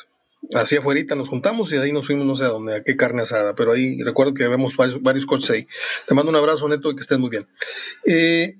Así 0.53 0.75
afuera 0.75 1.15
nos 1.15 1.29
juntamos 1.29 1.71
y 1.71 1.75
de 1.75 1.83
ahí 1.83 1.91
nos 1.91 2.07
fuimos 2.07 2.25
no 2.25 2.35
sé 2.35 2.45
a 2.45 2.47
dónde, 2.47 2.75
a 2.75 2.83
qué 2.83 2.95
carne 2.95 3.21
asada, 3.21 3.53
pero 3.55 3.73
ahí 3.73 4.01
recuerdo 4.01 4.33
que 4.33 4.47
vemos 4.47 4.75
varios, 4.75 5.01
varios 5.01 5.25
coches 5.25 5.49
ahí. 5.51 5.67
Te 6.07 6.15
mando 6.15 6.31
un 6.31 6.35
abrazo, 6.35 6.67
Neto, 6.67 6.89
y 6.89 6.95
que 6.95 7.01
estés 7.01 7.19
muy 7.19 7.29
bien. 7.29 7.47
Eh, 8.05 8.57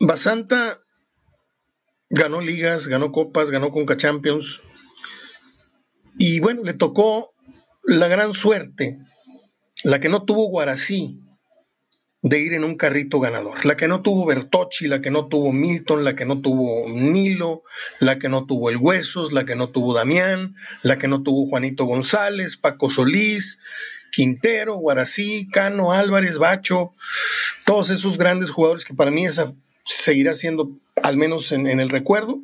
Basanta 0.00 0.82
ganó 2.10 2.40
ligas, 2.40 2.88
ganó 2.88 3.10
copas, 3.10 3.50
ganó 3.50 3.70
Conca 3.70 3.96
Champions. 3.96 4.60
Y 6.18 6.40
bueno, 6.40 6.62
le 6.62 6.74
tocó 6.74 7.34
la 7.84 8.08
gran 8.08 8.34
suerte, 8.34 8.98
la 9.82 10.00
que 10.00 10.08
no 10.08 10.24
tuvo 10.24 10.48
Guarací, 10.48 11.20
de 12.24 12.40
ir 12.40 12.54
en 12.54 12.64
un 12.64 12.76
carrito 12.76 13.20
ganador. 13.20 13.66
La 13.66 13.76
que 13.76 13.86
no 13.86 14.00
tuvo 14.00 14.24
Bertocci, 14.24 14.88
la 14.88 15.02
que 15.02 15.10
no 15.10 15.26
tuvo 15.28 15.52
Milton, 15.52 16.04
la 16.04 16.16
que 16.16 16.24
no 16.24 16.40
tuvo 16.40 16.88
Nilo, 16.88 17.62
la 18.00 18.18
que 18.18 18.30
no 18.30 18.46
tuvo 18.46 18.70
El 18.70 18.78
Huesos, 18.78 19.30
la 19.32 19.44
que 19.44 19.54
no 19.54 19.68
tuvo 19.68 19.92
Damián, 19.92 20.56
la 20.82 20.98
que 20.98 21.06
no 21.06 21.22
tuvo 21.22 21.46
Juanito 21.46 21.84
González, 21.84 22.56
Paco 22.56 22.88
Solís, 22.88 23.60
Quintero, 24.10 24.76
Guarací, 24.76 25.50
Cano, 25.52 25.92
Álvarez, 25.92 26.38
Bacho, 26.38 26.92
todos 27.66 27.90
esos 27.90 28.16
grandes 28.16 28.48
jugadores 28.48 28.86
que 28.86 28.94
para 28.94 29.10
mí 29.10 29.26
esa 29.26 29.52
seguirá 29.84 30.32
siendo, 30.32 30.70
al 31.02 31.18
menos 31.18 31.52
en, 31.52 31.66
el 31.66 31.90
recuerdo, 31.90 32.40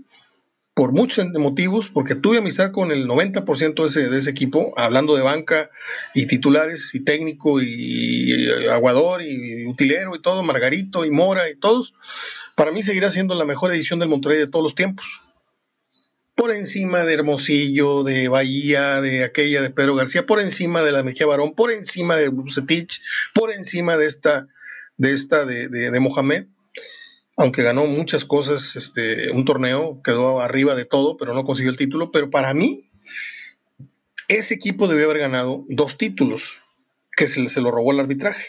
por 0.81 0.93
muchos 0.93 1.29
motivos, 1.33 1.91
porque 1.91 2.15
tuve 2.15 2.39
amistad 2.39 2.73
con 2.73 2.91
el 2.91 3.07
90% 3.07 3.83
de 3.83 3.87
ese, 3.87 4.09
de 4.09 4.17
ese 4.17 4.31
equipo, 4.31 4.73
hablando 4.79 5.15
de 5.15 5.21
banca 5.21 5.71
y 6.15 6.25
titulares 6.25 6.95
y 6.95 7.01
técnico 7.05 7.61
y, 7.61 8.49
aguador 8.71 9.21
y 9.21 9.67
utilero 9.67 10.17
y 10.17 10.23
todo, 10.23 10.43
Margarito 10.43 11.05
y 11.05 11.11
Mora 11.11 11.51
y 11.51 11.57
todos, 11.57 11.93
para 12.55 12.71
mí 12.73 12.83
seguirá 12.83 13.11
siendo 13.11 13.35
la 13.35 13.45
mejor 13.45 13.75
edición 13.75 13.99
del 13.99 14.09
Monterrey 14.09 14.39
de 14.39 14.47
todos 14.47 14.63
los 14.63 14.75
tiempos. 14.75 15.21
Por 16.35 16.51
encima 16.51 17.05
de 17.05 17.13
Hermosillo, 17.13 18.03
de 18.03 18.29
Bahía, 18.29 19.03
de 19.03 19.25
aquella 19.25 19.61
de 19.61 19.69
Pedro 19.69 19.97
García, 19.97 20.25
por 20.25 20.41
encima 20.41 20.81
de 20.81 20.93
la 20.93 21.03
Mejía 21.03 21.27
Barón, 21.27 21.53
por 21.53 21.71
encima 21.71 22.17
de 22.17 22.31
Bucetich, 22.31 23.03
por 23.35 23.53
encima 23.53 23.99
de 23.99 24.07
esta 24.07 24.49
de 24.97 25.13
esta 25.13 25.45
de, 25.45 25.69
de 25.69 26.01
Mohamed, 26.01 26.47
aunque 27.41 27.63
ganó 27.63 27.87
muchas 27.87 28.27
cosas, 28.27 28.77
este, 28.77 29.31
un 29.31 29.47
torneo, 29.47 30.03
quedó 30.05 30.41
arriba 30.41 30.75
de 30.75 30.85
todo, 30.85 31.17
pero 31.17 31.33
no 31.33 31.45
consiguió 31.45 31.71
el 31.71 31.79
título. 31.79 32.13
Pero 32.13 32.29
para 32.29 32.53
mí, 32.53 32.91
ese 34.29 34.53
equipo 34.53 34.89
debió 34.89 35.07
haber 35.07 35.21
ganado 35.21 35.65
dos 35.69 35.97
títulos, 35.97 36.59
que 37.17 37.29
se, 37.29 37.49
se 37.49 37.63
lo 37.63 37.71
robó 37.71 37.93
el 37.93 38.01
arbitraje. 38.01 38.45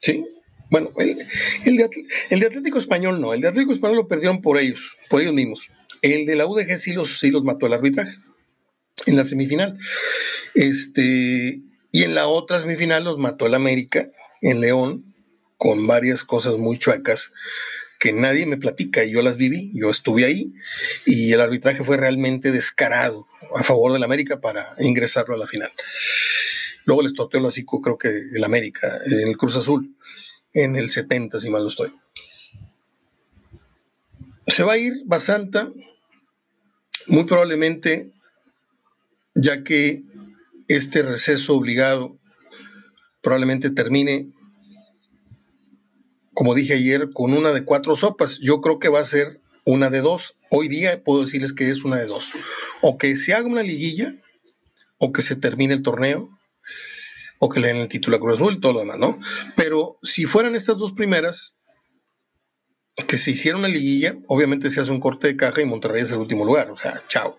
¿sí? 0.00 0.26
Bueno, 0.70 0.92
el, 0.98 1.16
de, 1.78 2.46
Atlético 2.46 2.78
Español 2.78 3.22
no, 3.22 3.32
el 3.32 3.40
de 3.40 3.48
Atlético 3.48 3.72
Español 3.72 3.96
lo 3.96 4.08
perdieron 4.08 4.42
por 4.42 4.58
ellos, 4.58 4.98
por 5.08 5.22
ellos 5.22 5.32
mismos. 5.32 5.70
El 6.02 6.26
de 6.26 6.36
la 6.36 6.46
UDG 6.46 6.76
sí 6.76 6.92
los, 6.92 7.18
sí 7.18 7.30
los 7.30 7.42
mató 7.42 7.64
el 7.64 7.72
arbitraje 7.72 8.18
en 9.06 9.16
la 9.16 9.24
semifinal. 9.24 9.78
Este, 10.52 11.62
y 11.90 12.02
en 12.02 12.14
la 12.14 12.26
otra 12.28 12.60
semifinal 12.60 13.02
los 13.02 13.16
mató 13.16 13.46
el 13.46 13.54
América 13.54 14.10
en 14.42 14.60
León, 14.60 15.14
con 15.56 15.86
varias 15.86 16.22
cosas 16.22 16.58
muy 16.58 16.78
chuecas 16.78 17.32
que 17.98 18.12
nadie 18.12 18.46
me 18.46 18.56
platica 18.56 19.04
y 19.04 19.12
yo 19.12 19.22
las 19.22 19.36
viví, 19.36 19.72
yo 19.74 19.90
estuve 19.90 20.24
ahí 20.24 20.52
y 21.04 21.32
el 21.32 21.40
arbitraje 21.40 21.84
fue 21.84 21.96
realmente 21.96 22.52
descarado 22.52 23.26
a 23.54 23.62
favor 23.62 23.92
del 23.92 24.02
América 24.02 24.40
para 24.40 24.74
ingresarlo 24.78 25.34
a 25.34 25.38
la 25.38 25.46
final. 25.46 25.72
Luego 26.84 27.02
les 27.02 27.14
toteó 27.14 27.40
el 27.40 27.46
hocico, 27.46 27.80
creo 27.80 27.98
que 27.98 28.08
el 28.08 28.44
América, 28.44 29.00
en 29.04 29.28
el 29.28 29.36
Cruz 29.36 29.56
Azul, 29.56 29.96
en 30.52 30.76
el 30.76 30.90
70, 30.90 31.38
si 31.40 31.50
mal 31.50 31.62
no 31.62 31.68
estoy. 31.68 31.92
Se 34.46 34.62
va 34.62 34.74
a 34.74 34.78
ir 34.78 35.02
Basanta, 35.04 35.68
muy 37.08 37.24
probablemente, 37.24 38.12
ya 39.34 39.64
que 39.64 40.02
este 40.68 41.02
receso 41.02 41.54
obligado 41.54 42.16
probablemente 43.20 43.70
termine 43.70 44.30
como 46.36 46.54
dije 46.54 46.74
ayer, 46.74 47.08
con 47.14 47.32
una 47.32 47.50
de 47.52 47.64
cuatro 47.64 47.96
sopas. 47.96 48.40
Yo 48.40 48.60
creo 48.60 48.78
que 48.78 48.90
va 48.90 49.00
a 49.00 49.04
ser 49.04 49.40
una 49.64 49.88
de 49.88 50.02
dos. 50.02 50.36
Hoy 50.50 50.68
día 50.68 51.02
puedo 51.02 51.22
decirles 51.22 51.54
que 51.54 51.70
es 51.70 51.82
una 51.82 51.96
de 51.96 52.04
dos. 52.04 52.28
O 52.82 52.98
que 52.98 53.16
se 53.16 53.32
haga 53.32 53.48
una 53.48 53.62
liguilla, 53.62 54.14
o 54.98 55.14
que 55.14 55.22
se 55.22 55.36
termine 55.36 55.72
el 55.72 55.82
torneo, 55.82 56.28
o 57.38 57.48
que 57.48 57.58
le 57.58 57.68
den 57.68 57.78
el 57.78 57.88
título 57.88 58.18
a 58.18 58.20
Cruz 58.20 58.34
Azul 58.34 58.60
todo 58.60 58.74
lo 58.74 58.80
demás, 58.80 58.98
¿no? 58.98 59.18
Pero 59.56 59.98
si 60.02 60.26
fueran 60.26 60.54
estas 60.54 60.76
dos 60.76 60.92
primeras, 60.92 61.56
que 63.08 63.16
se 63.16 63.30
hiciera 63.30 63.56
una 63.56 63.68
liguilla, 63.68 64.14
obviamente 64.28 64.68
se 64.68 64.82
hace 64.82 64.90
un 64.90 65.00
corte 65.00 65.28
de 65.28 65.36
caja 65.38 65.62
y 65.62 65.64
Monterrey 65.64 66.02
es 66.02 66.10
el 66.10 66.18
último 66.18 66.44
lugar, 66.44 66.70
o 66.70 66.76
sea, 66.76 67.02
chao. 67.08 67.34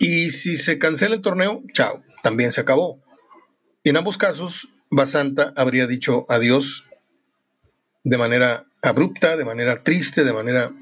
Y 0.00 0.30
si 0.30 0.56
se 0.56 0.80
cancela 0.80 1.14
el 1.14 1.20
torneo, 1.20 1.62
chao, 1.72 2.02
también 2.24 2.50
se 2.50 2.62
acabó. 2.62 3.00
En 3.84 3.96
ambos 3.96 4.18
casos, 4.18 4.66
Basanta 4.90 5.52
habría 5.54 5.86
dicho 5.86 6.26
adiós 6.28 6.87
de 8.04 8.18
manera 8.18 8.66
abrupta, 8.82 9.36
de 9.36 9.44
manera 9.44 9.82
triste, 9.82 10.24
de 10.24 10.32
manera... 10.32 10.72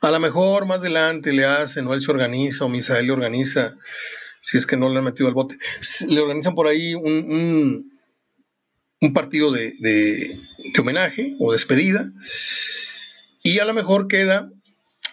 A 0.00 0.10
lo 0.10 0.20
mejor 0.20 0.66
más 0.66 0.80
adelante 0.80 1.32
le 1.32 1.46
hacen, 1.46 1.86
o 1.86 1.94
él 1.94 2.00
se 2.00 2.10
organiza, 2.10 2.64
o 2.64 2.68
Misael 2.68 3.06
le 3.06 3.12
organiza, 3.12 3.76
si 4.40 4.58
es 4.58 4.66
que 4.66 4.76
no 4.76 4.88
le 4.88 4.98
han 4.98 5.04
metido 5.04 5.26
al 5.26 5.34
bote. 5.34 5.56
Le 6.08 6.20
organizan 6.20 6.54
por 6.54 6.68
ahí 6.68 6.94
un, 6.94 7.90
un, 9.00 9.12
partido 9.12 9.50
de, 9.50 9.72
de, 9.80 10.38
homenaje 10.78 11.34
o 11.40 11.52
despedida, 11.52 12.10
y 13.42 13.58
a 13.58 13.64
lo 13.64 13.72
mejor 13.72 14.06
queda 14.06 14.50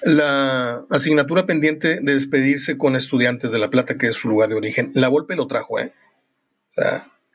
la 0.01 0.85
asignatura 0.89 1.45
pendiente 1.45 2.01
de 2.01 2.13
despedirse 2.13 2.77
con 2.77 2.95
estudiantes 2.95 3.51
de 3.51 3.59
La 3.59 3.69
Plata, 3.69 3.97
que 3.97 4.07
es 4.07 4.15
su 4.15 4.27
lugar 4.27 4.49
de 4.49 4.55
origen. 4.55 4.91
La 4.93 5.07
Volpe 5.07 5.35
lo 5.35 5.47
trajo, 5.47 5.79
¿eh? 5.79 5.93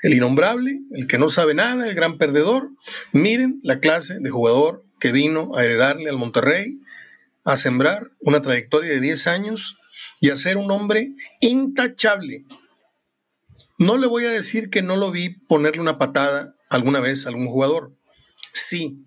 El 0.03 0.15
innombrable, 0.15 0.81
el 0.93 1.07
que 1.07 1.19
no 1.19 1.29
sabe 1.29 1.55
nada, 1.55 1.89
el 1.89 1.95
gran 1.95 2.19
perdedor. 2.19 2.71
Miren 3.13 3.61
la 3.63 3.81
clase 3.81 4.19
de 4.21 4.31
jugador 4.31 4.85
que 5.01 5.13
vino 5.13 5.57
a 5.57 5.65
heredarle 5.65 6.09
al 6.09 6.17
Monterrey, 6.17 6.79
a 7.45 7.57
sembrar 7.57 8.11
una 8.21 8.41
trayectoria 8.41 8.91
de 8.91 9.01
10 9.01 9.27
años 9.27 9.79
y 10.21 10.31
a 10.31 10.37
ser 10.37 10.57
un 10.57 10.71
hombre 10.71 11.15
intachable. 11.41 12.45
No 13.79 13.97
le 13.97 14.07
voy 14.07 14.25
a 14.25 14.31
decir 14.31 14.71
que 14.71 14.83
no 14.83 14.97
lo 14.97 15.11
vi 15.11 15.31
ponerle 15.31 15.81
una 15.81 15.99
patada 15.99 16.57
alguna 16.69 17.01
vez 17.01 17.27
a 17.27 17.31
algún 17.31 17.47
jugador. 17.47 17.93
Sí, 18.53 19.05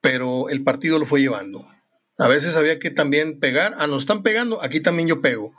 pero 0.00 0.48
el 0.48 0.62
partido 0.62 0.98
lo 0.98 1.06
fue 1.06 1.20
llevando. 1.20 1.68
A 2.16 2.28
veces 2.28 2.56
había 2.56 2.78
que 2.78 2.90
también 2.90 3.40
pegar. 3.40 3.74
Ah, 3.76 3.88
nos 3.88 4.02
están 4.02 4.22
pegando, 4.22 4.62
aquí 4.62 4.80
también 4.80 5.08
yo 5.08 5.20
pego 5.20 5.52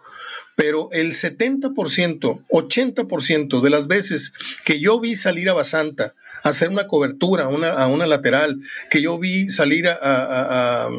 pero 0.55 0.89
el 0.91 1.11
70%, 1.11 2.45
80% 2.49 3.61
de 3.61 3.69
las 3.69 3.87
veces 3.87 4.33
que 4.63 4.79
yo 4.79 4.99
vi 4.99 5.15
salir 5.15 5.49
a 5.49 5.53
Basanta 5.53 6.15
a 6.43 6.49
hacer 6.49 6.69
una 6.69 6.87
cobertura 6.87 7.45
a 7.45 7.87
una 7.87 8.07
lateral, 8.07 8.59
que 8.89 9.01
yo 9.01 9.17
vi 9.19 9.49
salir 9.49 9.87
a, 9.87 10.89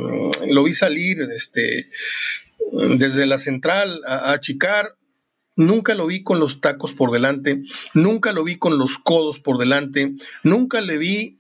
lo 0.49 0.65
vi 0.65 0.73
salir 0.73 1.21
este, 1.35 1.89
desde 2.99 3.27
la 3.27 3.39
central 3.39 4.03
a, 4.07 4.33
achicar, 4.33 4.97
nunca 5.57 5.95
lo 5.95 6.07
vi 6.07 6.23
con 6.23 6.39
los 6.39 6.61
tacos 6.61 6.93
por 6.93 7.11
delante, 7.11 7.63
nunca 7.95 8.33
lo 8.33 8.45
vi 8.45 8.57
con 8.57 8.77
los 8.77 8.99
codos 8.99 9.39
por 9.39 9.59
delante, 9.59 10.13
nunca 10.43 10.81
le 10.81 10.99
vi 10.99 11.39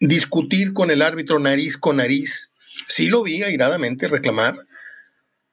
discutir 0.00 0.72
con 0.72 0.90
el 0.90 1.00
árbitro 1.00 1.38
nariz 1.38 1.76
con 1.76 1.96
nariz. 1.96 2.52
Sí 2.88 3.06
lo 3.06 3.22
vi 3.22 3.42
airadamente 3.42 4.08
reclamar, 4.08 4.66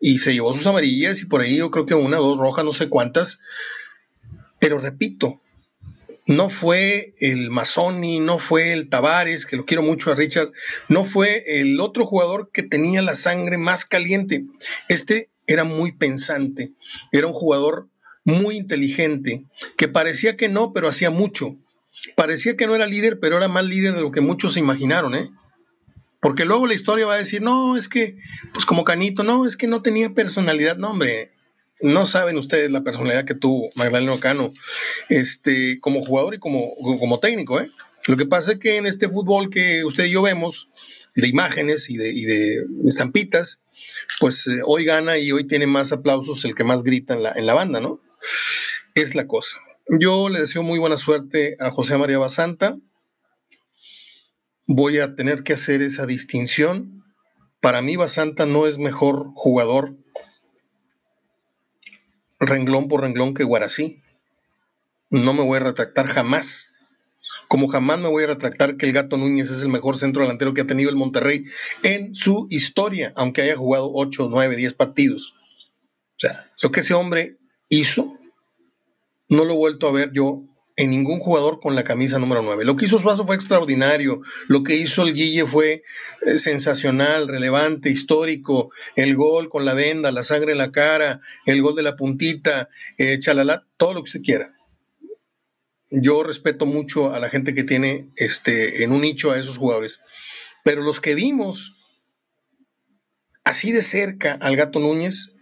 y 0.02 0.18
se 0.18 0.34
llevó 0.34 0.52
sus 0.52 0.66
amarillas 0.66 1.22
y 1.22 1.26
por 1.26 1.42
ahí 1.42 1.58
yo 1.58 1.72
creo 1.72 1.86
que 1.86 1.94
una, 1.94 2.18
dos 2.18 2.40
rojas, 2.40 2.66
no 2.66 2.74
sé 2.74 2.90
cuántas. 2.90 3.40
Pero 4.60 4.80
repito, 4.80 5.40
no 6.26 6.50
fue 6.50 7.14
el 7.20 7.52
Mazzoni, 7.52 8.20
no 8.20 8.40
fue 8.40 8.74
el 8.74 8.90
Tavares, 8.90 9.46
que 9.46 9.56
lo 9.56 9.66
quiero 9.66 9.84
mucho 9.84 10.12
a 10.12 10.16
Richard, 10.16 10.52
no 10.90 11.06
fue 11.06 11.44
el 11.60 11.80
otro 11.80 12.06
jugador 12.06 12.50
que 12.52 12.64
tenía 12.64 13.02
la 13.02 13.16
sangre 13.16 13.58
más 13.58 13.86
caliente. 13.86 14.46
Este 14.90 15.30
era 15.46 15.64
muy 15.64 15.92
pensante, 15.92 16.72
era 17.12 17.28
un 17.28 17.34
jugador 17.34 17.88
muy 18.24 18.56
inteligente, 18.58 19.46
que 19.78 19.88
parecía 19.88 20.36
que 20.36 20.50
no, 20.50 20.74
pero 20.74 20.88
hacía 20.88 21.10
mucho. 21.10 21.58
parecía 22.16 22.56
que 22.56 22.68
no 22.68 22.76
era 22.76 22.88
líder, 22.88 23.20
pero 23.20 23.38
era 23.38 23.48
más 23.48 23.66
líder 23.66 23.94
de 23.94 24.02
lo 24.02 24.12
que 24.12 24.22
muchos 24.22 24.54
se 24.54 24.60
imaginaron, 24.60 25.14
¿eh? 25.14 25.30
Porque 26.22 26.46
luego 26.46 26.68
la 26.68 26.76
historia 26.76 27.08
va 27.08 27.16
a 27.16 27.18
decir, 27.18 27.42
no, 27.42 27.76
es 27.76 27.90
que, 27.90 28.16
pues 28.54 28.66
como 28.66 28.84
Canito, 28.84 29.24
no, 29.24 29.46
es 29.46 29.58
que 29.58 29.68
no 29.68 29.82
tenía 29.82 30.12
personalidad, 30.12 30.78
no, 30.78 30.92
hombre, 30.92 31.32
no 31.82 32.06
saben 32.06 32.38
ustedes 32.38 32.72
la 32.72 32.84
personalidad 32.84 33.26
que 33.26 33.34
tuvo 33.34 33.72
Magdaleno 33.76 34.20
Cano, 34.20 34.54
este, 35.10 35.80
como 35.82 36.06
jugador 36.06 36.36
y 36.36 36.40
como, 36.40 36.76
como 37.00 37.20
técnico, 37.20 37.60
¿eh? 37.60 37.70
Lo 38.06 38.18
que 38.18 38.26
pasa 38.26 38.54
es 38.54 38.60
que 38.60 38.78
en 38.78 38.86
este 38.86 39.10
fútbol 39.10 39.50
que 39.50 39.84
usted 39.84 40.06
y 40.06 40.12
yo 40.12 40.22
vemos, 40.22 40.70
de 41.16 41.28
imágenes 41.28 41.90
y 41.90 41.98
de, 41.98 42.10
y 42.10 42.24
de 42.24 42.66
estampitas, 42.86 43.62
pues 44.20 44.48
eh, 44.48 44.62
hoy 44.66 44.86
gana 44.86 45.18
y 45.18 45.32
hoy 45.32 45.46
tiene 45.46 45.68
más 45.68 45.92
aplausos 45.92 46.46
el 46.46 46.56
que 46.56 46.64
más 46.64 46.84
grita 46.84 47.16
en 47.16 47.24
la, 47.24 47.32
en 47.36 47.46
la 47.46 47.54
banda, 47.54 47.80
¿no? 47.80 48.00
Es 48.96 49.16
la 49.16 49.28
cosa. 49.28 49.60
Yo 49.90 50.30
le 50.30 50.40
deseo 50.40 50.64
muy 50.64 50.80
buena 50.80 50.98
suerte 50.98 51.58
a 51.60 51.72
José 51.72 51.98
María 51.98 52.18
Basanta. 52.18 52.78
Voy 54.68 55.00
a 55.00 55.16
tener 55.16 55.44
que 55.44 55.54
hacer 55.54 55.82
esa 55.82 56.06
distinción. 56.06 57.04
Para 57.60 57.82
mí 57.82 57.96
Basanta 57.96 58.46
no 58.46 58.68
es 58.68 58.78
mejor 58.78 59.32
jugador 59.36 59.96
renglón 62.40 62.88
por 62.88 63.02
renglón 63.02 63.34
que 63.34 63.44
Guarací. 63.44 64.02
No 65.10 65.34
me 65.34 65.44
voy 65.44 65.58
a 65.58 65.62
retractar 65.62 66.08
jamás. 66.08 66.74
Como 67.48 67.68
jamás 67.68 68.00
me 68.00 68.08
voy 68.08 68.24
a 68.24 68.28
retractar 68.28 68.78
que 68.78 68.86
el 68.86 68.94
Gato 68.94 69.18
Núñez 69.18 69.52
es 69.52 69.64
el 69.64 69.70
mejor 69.70 69.98
centro 69.98 70.22
delantero 70.22 70.54
que 70.54 70.62
ha 70.62 70.68
tenido 70.68 70.90
el 70.90 70.96
Monterrey 70.96 71.44
en 71.84 72.16
su 72.16 72.48
historia, 72.50 73.12
aunque 73.16 73.42
haya 73.42 73.58
jugado 73.58 73.92
8, 73.94 74.30
9, 74.32 74.56
10 74.56 74.74
partidos. 74.74 75.34
O 76.16 76.20
sea, 76.20 76.50
lo 76.62 76.72
que 76.72 76.80
ese 76.80 76.94
hombre 76.94 77.38
hizo, 77.68 78.18
no 79.28 79.44
lo 79.44 79.54
he 79.54 79.58
vuelto 79.58 79.88
a 79.88 79.92
ver 79.92 80.12
yo 80.14 80.44
en 80.82 80.90
ningún 80.90 81.20
jugador 81.20 81.60
con 81.60 81.76
la 81.76 81.84
camisa 81.84 82.18
número 82.18 82.42
9. 82.42 82.66
Lo 82.66 82.76
que 82.76 82.86
hizo 82.86 82.98
Suazo 82.98 83.24
fue 83.24 83.36
extraordinario, 83.36 84.22
lo 84.48 84.64
que 84.64 84.76
hizo 84.76 85.04
el 85.04 85.14
Guille 85.14 85.46
fue 85.46 85.84
eh, 86.26 86.40
sensacional, 86.40 87.28
relevante, 87.28 87.92
histórico, 87.92 88.72
el 88.96 89.16
gol 89.16 89.48
con 89.48 89.64
la 89.64 89.76
venda, 89.76 90.12
la 90.12 90.24
sangre 90.24 90.54
en 90.54 90.58
la 90.58 90.72
cara, 90.72 91.22
el 91.46 91.62
gol 91.62 91.76
de 91.76 91.84
la 91.84 91.96
puntita, 91.96 92.68
eh, 92.98 93.20
chalala, 93.20 93.68
todo 93.78 93.94
lo 93.94 94.04
que 94.04 94.10
usted 94.10 94.22
quiera 94.24 94.56
yo 95.92 96.24
respeto 96.24 96.66
mucho 96.66 97.14
a 97.14 97.20
la 97.20 97.30
gente 97.30 97.54
que 97.54 97.66
tiene 97.66 98.10
este, 98.16 98.86
en 98.86 98.94
un 98.94 99.02
nicho 99.02 99.32
a 99.32 99.38
esos 99.38 99.58
jugadores, 99.58 100.00
pero 100.64 100.84
los 100.84 101.02
que 101.02 101.16
vimos 101.16 101.76
así 103.44 103.74
de 103.74 103.82
cerca 103.82 104.38
al 104.42 104.56
gato 104.56 104.80
Núñez, 104.80 105.36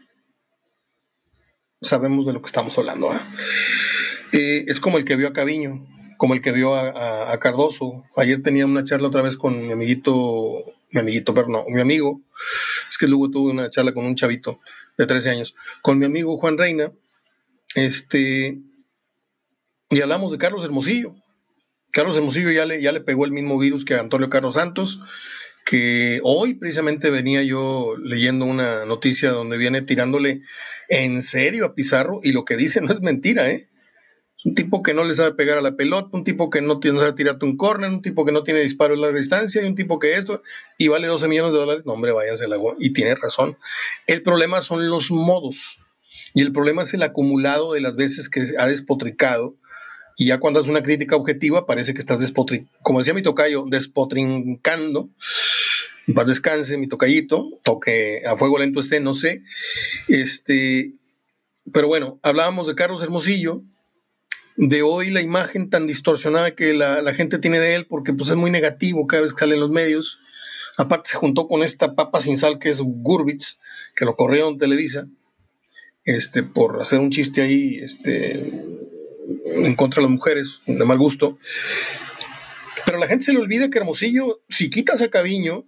sabemos 1.82 2.26
de 2.26 2.34
lo 2.34 2.42
que 2.42 2.48
estamos 2.48 2.78
hablando. 2.80 3.12
¿ah? 3.12 3.32
Eh, 4.32 4.66
es 4.68 4.80
como 4.80 4.98
el 4.98 5.06
que 5.06 5.16
vio 5.16 5.28
a 5.28 5.34
Caviño, 5.34 5.86
como 6.18 6.34
el 6.34 6.42
que 6.42 6.52
vio 6.52 6.76
a, 6.76 7.38
Cardoso. 7.40 8.06
Ayer 8.16 8.44
tenía 8.44 8.66
una 8.66 8.84
charla 8.84 9.08
otra 9.08 9.22
vez 9.22 9.36
con 9.36 9.66
mi 9.66 9.72
amiguito, 9.72 10.58
mi 10.92 11.00
amiguito, 11.00 11.34
pero 11.34 11.48
mi 11.48 11.82
amigo, 11.82 12.22
es 12.90 12.98
que 12.98 13.08
luego 13.08 13.32
tuve 13.32 13.52
una 13.52 13.70
charla 13.70 13.94
con 13.94 14.06
un 14.06 14.16
chavito 14.16 14.60
de 14.98 15.06
13 15.06 15.30
años, 15.30 15.56
con 15.82 15.98
mi 15.98 16.06
amigo 16.06 16.38
Juan 16.38 16.58
Reina, 16.58 16.92
este, 17.76 18.60
y 19.90 20.02
hablamos 20.02 20.32
de 20.32 20.38
Carlos 20.38 20.64
Hermosillo. 20.64 21.16
Carlos 21.92 22.18
Hermosillo 22.18 22.52
ya 22.52 22.66
le, 22.66 22.82
ya 22.82 22.92
le 22.92 23.02
pegó 23.02 23.26
el 23.26 23.32
mismo 23.32 23.58
virus 23.58 23.86
que 23.86 23.96
Antonio 23.96 24.30
Carlos 24.30 24.56
Santos, 24.56 25.02
que 25.66 26.20
hoy 26.24 26.56
precisamente 26.56 27.10
venía 27.10 27.44
yo 27.44 27.96
leyendo 27.98 28.46
una 28.46 28.86
noticia 28.86 29.32
donde 29.32 29.58
viene 29.58 29.82
tirándole 29.82 30.42
en 30.88 31.22
serio 31.22 31.66
a 31.66 31.76
Pizarro 31.76 32.20
y 32.24 32.32
lo 32.32 32.46
que 32.46 32.58
dice 32.58 32.82
no 32.82 32.92
es 32.92 33.02
mentira, 33.02 33.50
¿eh? 33.50 33.70
Un 34.46 34.56
tipo 34.56 34.82
que 34.84 34.94
no 34.94 35.04
le 35.04 35.14
sabe 35.14 35.34
pegar 35.34 35.58
a 35.58 35.62
la 35.62 35.76
pelota, 35.76 36.10
un 36.14 36.24
tipo 36.24 36.50
que 36.50 36.62
no, 36.62 36.80
tiene, 36.80 37.00
sabe 37.00 37.14
tirarte 37.14 37.46
un 37.46 37.58
córner, 37.58 37.90
un 37.90 38.02
tipo 38.02 38.26
que 38.26 38.32
no 38.32 38.44
tiene 38.44 38.62
disparo 38.62 38.94
a 38.94 38.98
larga 38.98 39.18
distancia 39.18 39.62
y 39.62 39.66
un 39.66 39.76
tipo 39.76 40.00
que 40.00 40.14
esto, 40.16 40.42
y 40.78 40.88
vale 40.88 41.08
12 41.08 41.28
millones 41.28 41.54
de 41.54 41.60
dólares. 41.60 41.84
No, 41.86 41.94
hombre, 41.94 42.14
váyase 42.14 42.48
la 42.48 42.58
Y 42.80 42.92
tiene 42.92 43.16
razón. 43.16 43.58
El 44.08 44.24
problema 44.24 44.62
son 44.62 44.90
los 44.90 45.12
modos. 45.12 45.78
Y 46.34 46.42
el 46.42 46.54
problema 46.54 46.84
es 46.84 46.94
el 46.94 47.04
acumulado 47.04 47.74
de 47.74 47.82
las 47.82 47.96
veces 47.96 48.30
que 48.30 48.44
ha 48.58 48.68
despotricado 48.68 49.56
y 50.20 50.26
ya 50.26 50.38
cuando 50.38 50.60
haces 50.60 50.70
una 50.70 50.84
crítica 50.84 51.16
objetiva 51.16 51.66
parece 51.66 51.94
que 51.94 52.00
estás 52.00 52.20
despotrincando, 52.20 52.78
como 52.84 53.00
decía 53.00 53.14
mi 53.14 53.22
tocayo, 53.22 53.64
despotrincando. 53.68 55.10
Paz 56.14 56.28
descanse, 56.28 56.78
mi 56.78 56.88
tocayito, 56.88 57.48
toque 57.64 58.24
a 58.26 58.36
fuego 58.36 58.60
lento 58.60 58.82
esté, 58.82 59.00
no 59.00 59.14
sé. 59.14 59.44
Este, 60.10 60.92
pero 61.72 61.88
bueno, 61.88 62.20
hablábamos 62.22 62.68
de 62.68 62.76
Carlos 62.76 63.02
Hermosillo, 63.02 63.64
de 64.62 64.82
hoy 64.82 65.10
la 65.10 65.22
imagen 65.22 65.70
tan 65.70 65.88
distorsionada 65.88 66.54
que 66.54 66.74
la, 66.74 67.14
gente 67.14 67.40
tiene 67.40 67.60
de 67.60 67.76
él, 67.76 67.86
porque 67.86 68.12
pues 68.12 68.30
es 68.30 68.36
muy 68.36 68.52
negativo 68.52 69.08
cada 69.08 69.24
vez 69.24 69.34
que 69.34 69.40
sale 69.40 69.56
en 69.56 69.62
los 69.62 69.70
medios. 69.70 70.20
Aparte 70.78 71.12
se 71.12 71.18
juntó 71.18 71.48
con 71.48 71.64
esta 71.64 71.96
papa 71.96 72.20
sin 72.20 72.38
sal 72.38 72.60
que 72.60 72.68
es 72.68 72.82
Gurbitz, 72.82 73.62
que 73.96 74.04
lo 74.04 74.18
corrieron 74.18 74.54
en 74.54 74.60
Televisa, 74.60 75.08
este, 76.04 76.44
por 76.44 76.82
hacer 76.82 77.00
un 77.00 77.10
chiste 77.10 77.42
ahí, 77.42 77.78
este, 77.78 78.34
en 79.46 79.76
contra 79.76 80.02
de 80.02 80.10
las 80.10 80.12
mujeres, 80.12 80.62
de 80.66 80.86
mal 80.86 80.98
gusto. 80.98 81.40
Pero 82.86 82.98
la 82.98 83.08
gente 83.08 83.26
se 83.26 83.34
le 83.34 83.40
olvida 83.40 83.70
que 83.70 83.78
Hermosillo, 83.78 84.42
si 84.50 84.70
quitas 84.70 85.02
a 85.02 85.10
Caviño, 85.10 85.64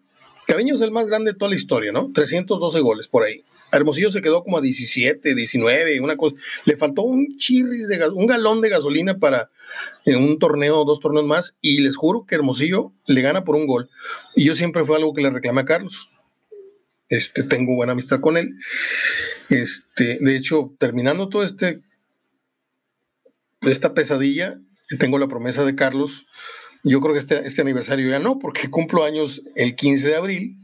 Caviño 0.48 0.76
es 0.76 0.82
el 0.82 0.92
más 0.92 1.08
grande 1.08 1.32
de 1.32 1.38
toda 1.38 1.50
la 1.50 1.56
historia, 1.56 1.94
¿no? 1.94 2.12
312 2.14 2.82
goles 2.82 3.08
por 3.08 3.24
ahí. 3.24 3.46
Hermosillo 3.72 4.12
se 4.12 4.22
quedó 4.22 4.44
como 4.44 4.58
a 4.58 4.62
17, 4.62 5.36
19, 5.36 6.00
una 6.02 6.18
cosa. 6.18 6.36
Le 6.66 6.78
faltó 6.78 7.04
un 7.04 7.38
chirris 7.38 7.88
de 7.88 8.08
un 8.10 8.28
galón 8.28 8.62
de 8.62 8.70
gasolina 8.70 9.18
para 9.18 9.50
en 10.06 10.18
un 10.18 10.40
torneo, 10.40 10.84
dos 10.86 11.00
torneos 11.00 11.26
más, 11.26 11.58
y 11.62 11.82
les 11.82 11.96
juro 11.96 12.26
que 12.26 12.36
Hermosillo 12.36 12.94
le 13.08 13.22
gana 13.22 13.44
por 13.44 13.56
un 13.56 13.68
gol. 13.68 13.90
Y 14.36 14.46
yo 14.46 14.54
siempre 14.54 14.86
fue 14.86 14.98
algo 14.98 15.14
que 15.14 15.22
le 15.22 15.30
reclamé 15.30 15.62
a 15.62 15.66
Carlos. 15.66 16.10
Este, 17.10 17.44
tengo 17.44 17.76
buena 17.76 17.94
amistad 17.94 18.22
con 18.22 18.38
él. 18.38 18.56
Este, 19.50 20.18
de 20.20 20.36
hecho, 20.36 20.74
terminando 20.80 21.30
todo 21.30 21.44
este 21.44 21.82
esta 23.62 23.94
pesadilla, 23.94 24.60
tengo 24.98 25.20
la 25.20 25.28
promesa 25.28 25.64
de 25.64 25.76
Carlos, 25.76 26.26
yo 26.84 27.00
creo 27.00 27.14
que 27.14 27.20
este, 27.20 27.46
este 27.46 27.62
aniversario 27.62 28.10
ya 28.10 28.20
no, 28.20 28.40
porque 28.40 28.70
cumplo 28.70 29.04
años 29.04 29.42
el 29.56 29.76
15 29.76 30.08
de 30.08 30.16
abril, 30.16 30.58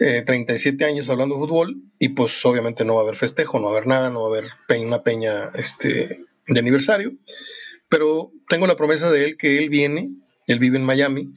37 0.00 0.82
eh, 0.82 0.86
años 0.86 1.08
hablando 1.10 1.34
de 1.34 1.42
fútbol, 1.42 1.76
y 1.98 2.10
pues 2.10 2.44
obviamente 2.46 2.84
no 2.84 2.94
va 2.94 3.00
a 3.00 3.04
haber 3.04 3.16
festejo, 3.16 3.58
no 3.58 3.66
va 3.66 3.72
a 3.72 3.76
haber 3.76 3.86
nada, 3.86 4.10
no 4.10 4.22
va 4.22 4.36
a 4.36 4.38
haber 4.38 4.50
una 4.86 5.02
peña 5.02 5.50
este, 5.54 6.24
de 6.46 6.58
aniversario, 6.58 7.12
pero 7.88 8.32
tengo 8.48 8.66
la 8.66 8.76
promesa 8.76 9.10
de 9.10 9.24
él 9.24 9.36
que 9.36 9.58
él 9.58 9.68
viene, 9.68 10.10
él 10.46 10.58
vive 10.58 10.78
en 10.78 10.84
Miami, 10.84 11.34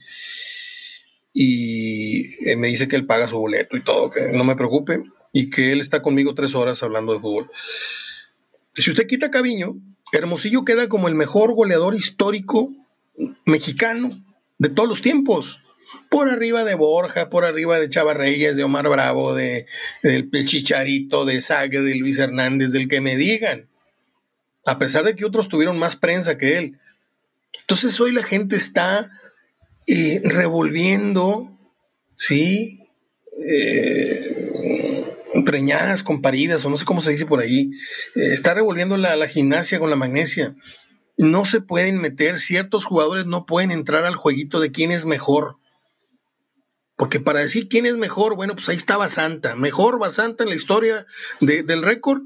y 1.34 2.48
eh, 2.48 2.56
me 2.56 2.68
dice 2.68 2.88
que 2.88 2.96
él 2.96 3.06
paga 3.06 3.28
su 3.28 3.38
boleto 3.38 3.76
y 3.76 3.84
todo, 3.84 4.10
que 4.10 4.28
no 4.32 4.44
me 4.44 4.56
preocupe, 4.56 5.02
y 5.32 5.50
que 5.50 5.72
él 5.72 5.80
está 5.80 6.00
conmigo 6.00 6.34
tres 6.34 6.54
horas 6.54 6.82
hablando 6.82 7.12
de 7.12 7.20
fútbol. 7.20 7.50
Si 8.70 8.88
usted 8.88 9.06
quita 9.06 9.30
Caviño, 9.30 9.76
Hermosillo 10.12 10.64
queda 10.64 10.88
como 10.88 11.08
el 11.08 11.14
mejor 11.14 11.54
goleador 11.54 11.94
histórico 11.94 12.72
mexicano 13.44 14.18
de 14.58 14.68
todos 14.68 14.88
los 14.88 15.02
tiempos. 15.02 15.60
Por 16.10 16.28
arriba 16.28 16.64
de 16.64 16.74
Borja, 16.74 17.30
por 17.30 17.44
arriba 17.44 17.78
de 17.78 17.88
Chava 17.88 18.14
Reyes, 18.14 18.56
de 18.56 18.64
Omar 18.64 18.88
Bravo, 18.88 19.34
de, 19.34 19.66
del 20.02 20.30
Chicharito, 20.44 21.24
de 21.24 21.40
Sague, 21.40 21.80
de 21.80 21.94
Luis 21.96 22.18
Hernández, 22.18 22.72
del 22.72 22.88
que 22.88 23.00
me 23.00 23.16
digan. 23.16 23.68
A 24.66 24.78
pesar 24.78 25.04
de 25.04 25.14
que 25.14 25.24
otros 25.24 25.48
tuvieron 25.48 25.78
más 25.78 25.96
prensa 25.96 26.38
que 26.38 26.58
él. 26.58 26.78
Entonces 27.60 27.98
hoy 28.00 28.12
la 28.12 28.22
gente 28.22 28.56
está 28.56 29.10
eh, 29.86 30.20
revolviendo, 30.24 31.58
¿sí? 32.14 32.80
Eh, 33.46 34.34
preñadas 35.44 36.02
con 36.02 36.22
paridas, 36.22 36.64
o 36.64 36.70
no 36.70 36.76
sé 36.76 36.84
cómo 36.84 37.00
se 37.00 37.10
dice 37.10 37.26
por 37.26 37.40
ahí. 37.40 37.70
Eh, 38.14 38.32
está 38.32 38.54
revolviendo 38.54 38.96
la, 38.96 39.16
la, 39.16 39.28
gimnasia 39.28 39.78
con 39.78 39.90
la 39.90 39.96
magnesia. 39.96 40.54
No 41.18 41.44
se 41.44 41.60
pueden 41.60 41.98
meter, 42.00 42.38
ciertos 42.38 42.84
jugadores 42.84 43.26
no 43.26 43.46
pueden 43.46 43.70
entrar 43.70 44.04
al 44.04 44.16
jueguito 44.16 44.60
de 44.60 44.72
quién 44.72 44.90
es 44.90 45.04
mejor. 45.04 45.58
Porque 46.96 47.20
para 47.20 47.40
decir 47.40 47.68
quién 47.68 47.86
es 47.86 47.96
mejor, 47.96 48.36
bueno, 48.36 48.54
pues 48.54 48.68
ahí 48.68 48.76
está 48.76 48.96
Basanta. 48.96 49.56
Mejor 49.56 49.98
Basanta 49.98 50.44
en 50.44 50.50
la 50.50 50.56
historia 50.56 51.06
del 51.40 51.82
récord, 51.82 52.22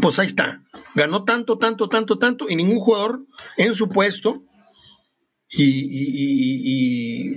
pues 0.00 0.18
ahí 0.18 0.26
está. 0.26 0.62
Ganó 0.94 1.24
tanto, 1.24 1.58
tanto, 1.58 1.88
tanto, 1.88 2.18
tanto, 2.18 2.48
y 2.48 2.56
ningún 2.56 2.80
jugador 2.80 3.24
en 3.56 3.74
su 3.74 3.88
puesto 3.88 4.44
y, 5.50 7.34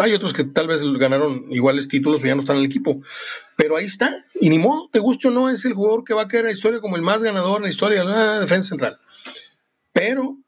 hay 0.00 0.12
otros 0.14 0.32
que 0.32 0.44
tal 0.44 0.66
vez 0.66 0.82
ganaron 0.82 1.44
iguales 1.50 1.88
títulos, 1.88 2.20
pero 2.20 2.28
ya 2.30 2.34
no 2.34 2.40
están 2.40 2.56
en 2.56 2.60
el 2.60 2.66
equipo. 2.66 3.02
Pero 3.56 3.76
ahí 3.76 3.84
está, 3.84 4.10
y 4.40 4.48
ni 4.48 4.58
modo, 4.58 4.88
te 4.90 4.98
guste 4.98 5.28
o 5.28 5.30
no, 5.30 5.50
es 5.50 5.64
el 5.66 5.74
jugador 5.74 6.04
que 6.04 6.14
va 6.14 6.22
a 6.22 6.28
quedar 6.28 6.44
en 6.44 6.48
la 6.48 6.54
historia 6.54 6.80
como 6.80 6.96
el 6.96 7.02
más 7.02 7.22
ganador 7.22 7.58
en 7.58 7.64
la 7.64 7.68
historia 7.68 8.00
de 8.00 8.06
la 8.06 8.40
defensa 8.40 8.70
central. 8.70 8.98
Pero 9.92 10.38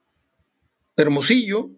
Hermosillo 0.96 1.70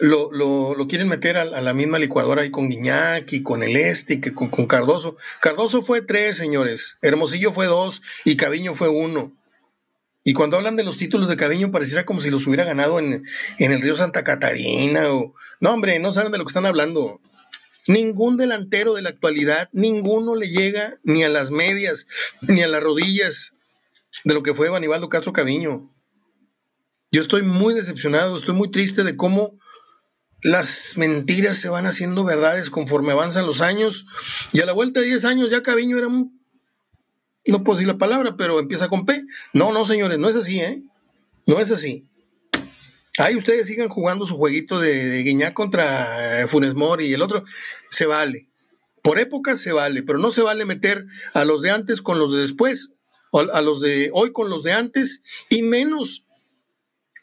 lo, 0.00 0.86
quieren 0.88 1.08
meter 1.08 1.36
a, 1.36 1.44
la 1.44 1.74
misma 1.74 1.98
licuadora 1.98 2.42
ahí 2.42 2.50
con 2.50 2.68
Guiñac 2.68 3.32
y 3.32 3.42
con 3.42 3.62
el 3.62 3.76
Este 3.76 4.14
y 4.14 4.20
que 4.20 4.32
con, 4.32 4.48
con 4.48 4.66
Cardoso. 4.66 5.16
Cardoso 5.40 5.82
fue 5.82 6.02
tres, 6.02 6.36
señores. 6.36 6.98
Hermosillo 7.02 7.52
fue 7.52 7.66
dos 7.66 8.02
y 8.24 8.36
Caviño 8.36 8.74
fue 8.74 8.88
uno. 8.88 9.32
Y 10.22 10.32
cuando 10.32 10.56
hablan 10.56 10.76
de 10.76 10.84
los 10.84 10.96
títulos 10.96 11.28
de 11.28 11.36
Caviño, 11.36 11.70
pareciera 11.70 12.04
como 12.04 12.20
si 12.20 12.30
los 12.30 12.46
hubiera 12.46 12.64
ganado 12.64 12.98
en, 12.98 13.24
en, 13.58 13.72
el 13.72 13.80
río 13.80 13.94
Santa 13.94 14.24
Catarina. 14.24 15.12
O... 15.12 15.34
No, 15.60 15.72
hombre, 15.72 15.98
no 15.98 16.12
saben 16.12 16.32
de 16.32 16.38
lo 16.38 16.44
que 16.44 16.50
están 16.50 16.66
hablando. 16.66 17.20
Ningún 17.86 18.36
delantero 18.36 18.94
de 18.94 19.02
la 19.02 19.08
actualidad, 19.08 19.68
ninguno 19.72 20.34
le 20.34 20.48
llega 20.48 20.98
ni 21.02 21.24
a 21.24 21.30
las 21.30 21.50
medias, 21.50 22.06
ni 22.42 22.62
a 22.62 22.68
las 22.68 22.82
rodillas 22.82 23.56
de 24.24 24.34
lo 24.34 24.42
que 24.42 24.54
fue 24.54 24.68
Banibaldo 24.68 25.08
Castro 25.08 25.32
Caviño. 25.32 25.90
Yo 27.10 27.20
estoy 27.20 27.42
muy 27.42 27.74
decepcionado, 27.74 28.36
estoy 28.36 28.54
muy 28.54 28.70
triste 28.70 29.02
de 29.02 29.16
cómo 29.16 29.58
las 30.42 30.96
mentiras 30.96 31.58
se 31.58 31.68
van 31.68 31.86
haciendo 31.86 32.24
verdades 32.24 32.70
conforme 32.70 33.12
avanzan 33.12 33.46
los 33.46 33.60
años. 33.60 34.06
Y 34.52 34.60
a 34.60 34.66
la 34.66 34.72
vuelta 34.72 35.00
de 35.00 35.06
10 35.06 35.24
años 35.24 35.50
ya 35.50 35.62
Caviño 35.62 35.98
era 35.98 36.08
un... 36.08 36.40
No 37.46 37.64
puedo 37.64 37.76
decir 37.76 37.88
la 37.88 37.98
palabra, 37.98 38.36
pero 38.36 38.60
empieza 38.60 38.88
con 38.88 39.06
P. 39.06 39.24
No, 39.52 39.72
no, 39.72 39.84
señores, 39.84 40.18
no 40.18 40.28
es 40.28 40.36
así, 40.36 40.60
¿eh? 40.60 40.82
No 41.46 41.58
es 41.58 41.72
así. 41.72 42.06
Ahí 43.18 43.36
ustedes 43.36 43.66
sigan 43.66 43.88
jugando 43.88 44.24
su 44.24 44.36
jueguito 44.36 44.78
de, 44.78 45.06
de 45.06 45.22
Guiñac 45.22 45.52
contra 45.52 46.46
Funes 46.48 46.74
Mori 46.74 47.06
y 47.06 47.14
el 47.14 47.22
otro. 47.22 47.44
Se 47.90 48.06
vale. 48.06 48.48
Por 49.02 49.18
época 49.18 49.56
se 49.56 49.72
vale, 49.72 50.02
pero 50.02 50.18
no 50.18 50.30
se 50.30 50.42
vale 50.42 50.64
meter 50.64 51.06
a 51.32 51.44
los 51.44 51.62
de 51.62 51.70
antes 51.70 52.02
con 52.02 52.18
los 52.18 52.32
de 52.32 52.40
después, 52.40 52.94
a 53.32 53.60
los 53.62 53.80
de 53.80 54.10
hoy 54.12 54.32
con 54.32 54.50
los 54.50 54.62
de 54.62 54.72
antes, 54.72 55.22
y 55.48 55.62
menos 55.62 56.24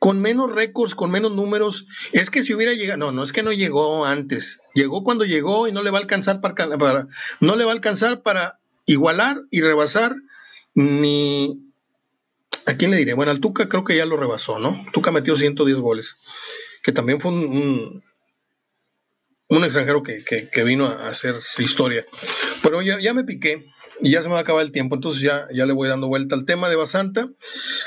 con 0.08 0.22
menos 0.22 0.50
récords, 0.50 0.96
con 0.96 1.12
menos 1.12 1.34
números. 1.34 1.86
Es 2.13 2.30
que 2.30 2.41
si 2.41 2.54
hubiera 2.54 2.72
llegado, 2.72 2.98
no, 2.98 3.12
no 3.12 3.24
es 3.24 3.34
que 3.34 3.43
no 3.43 3.52
llegó 3.52 4.06
antes, 4.06 4.62
llegó 4.74 5.04
cuando 5.04 5.26
llegó 5.26 5.67
y 5.67 5.74
no 5.74 5.84
le 5.84 5.91
va 5.91 5.98
a 5.98 6.02
alcanzar 6.02 6.39
para, 6.39 7.10
no 7.41 7.56
le 7.58 7.65
va 7.65 7.72
a 7.72 7.74
alcanzar 7.74 8.22
para 8.22 8.58
igualar 8.86 9.41
y 9.52 9.60
rebasar 9.60 10.15
ni 10.76 11.60
¿A 12.67 12.78
quién 12.78 12.91
le 12.91 12.96
diré? 12.96 13.15
Bueno, 13.15 13.34
al 13.34 13.41
Tuca 13.41 13.67
creo 13.67 13.84
que 13.84 13.98
ya 13.98 14.06
lo 14.06 14.15
rebasó, 14.15 14.60
¿no? 14.60 14.78
Tuca 14.93 15.12
metió 15.12 15.36
110 15.36 15.78
goles, 15.80 16.20
que 16.84 16.93
también 16.93 17.20
fue 17.20 17.32
un, 17.32 18.02
extranjero 19.50 20.04
que, 20.04 20.64
vino 20.64 20.88
a 20.88 21.10
hacer 21.10 21.36
historia. 21.58 22.06
Pero 22.62 22.82
ya, 22.82 23.00
ya 23.00 23.14
me 23.14 23.24
piqué 23.24 23.66
y 24.00 24.12
ya 24.12 24.22
se 24.22 24.28
me 24.28 24.34
va 24.34 24.40
a 24.40 24.42
acabar 24.42 24.64
el 24.64 24.72
tiempo, 24.72 24.96
entonces 24.96 25.22
ya, 25.22 25.48
ya 25.52 25.66
le 25.66 25.74
voy 25.74 25.88
dando 25.88 26.08
vuelta 26.08 26.36
al 26.36 26.46
tema 26.46 26.70
de 26.70 26.76
Basanta, 26.76 27.30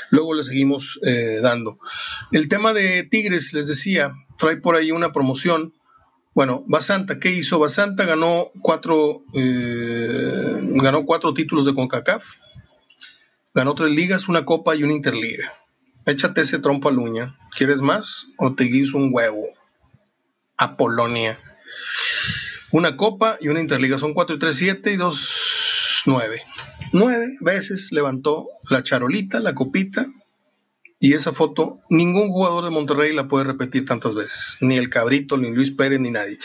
luego 0.09 0.33
le 0.33 0.43
seguimos 0.43 0.99
eh, 1.03 1.39
dando. 1.41 1.79
El 2.31 2.47
tema 2.49 2.73
de 2.73 3.03
Tigres, 3.03 3.53
les 3.53 3.67
decía, 3.67 4.13
trae 4.37 4.57
por 4.57 4.75
ahí 4.75 4.91
una 4.91 5.13
promoción. 5.13 5.73
Bueno, 6.33 6.63
Basanta, 6.67 7.19
¿qué 7.19 7.31
hizo? 7.31 7.59
Basanta 7.59 8.05
ganó 8.05 8.51
cuatro, 8.61 9.23
eh, 9.33 10.59
ganó 10.75 11.05
cuatro 11.05 11.33
títulos 11.33 11.65
de 11.65 11.75
CONCACAF, 11.75 12.25
ganó 13.53 13.75
tres 13.75 13.91
ligas, 13.91 14.27
una 14.27 14.45
copa 14.45 14.75
y 14.75 14.83
una 14.83 14.93
interliga. 14.93 15.53
Échate 16.05 16.41
ese 16.41 16.59
trompo 16.59 16.89
a 16.89 16.91
luña. 16.91 17.37
¿Quieres 17.55 17.81
más 17.81 18.27
o 18.37 18.55
te 18.55 18.63
guiso 18.63 18.97
un 18.97 19.11
huevo? 19.13 19.43
A 20.57 20.75
Polonia. 20.77 21.37
Una 22.71 22.97
copa 22.97 23.37
y 23.41 23.49
una 23.49 23.59
interliga. 23.59 23.97
Son 23.97 24.13
cuatro 24.13 24.35
y 24.35 24.39
tres, 24.39 24.55
siete 24.55 24.93
y 24.93 24.97
dos 24.97 26.03
nueve. 26.05 26.41
Nueve 26.93 27.37
veces 27.39 27.91
levantó 27.91 28.47
la 28.69 28.83
charolita, 28.83 29.39
la 29.39 29.55
copita, 29.55 30.07
y 30.99 31.13
esa 31.13 31.33
foto 31.33 31.79
ningún 31.89 32.29
jugador 32.29 32.63
de 32.63 32.69
Monterrey 32.69 33.13
la 33.13 33.27
puede 33.27 33.45
repetir 33.45 33.85
tantas 33.85 34.13
veces, 34.13 34.57
ni 34.61 34.77
el 34.77 34.89
Cabrito, 34.89 35.35
ni 35.35 35.51
Luis 35.51 35.71
Pérez, 35.71 35.99
ni 35.99 36.11
nadie. 36.11 36.37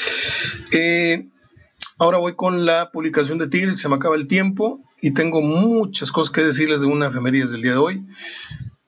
Eh, 0.73 1.29
ahora 1.99 2.19
voy 2.19 2.35
con 2.35 2.65
la 2.65 2.91
publicación 2.91 3.39
de 3.39 3.49
Tigres, 3.49 3.81
se 3.81 3.89
me 3.89 3.97
acaba 3.97 4.17
el 4.17 4.29
tiempo 4.29 4.83
y 5.03 5.13
tengo 5.13 5.43
muchas 5.43 6.11
cosas 6.11 6.33
que 6.33 6.43
decirles 6.43 6.81
de 6.81 6.87
una 6.87 7.09
efeméride 7.09 7.47
del 7.47 7.63
día 7.63 7.73
de 7.73 7.79
hoy. 7.79 8.03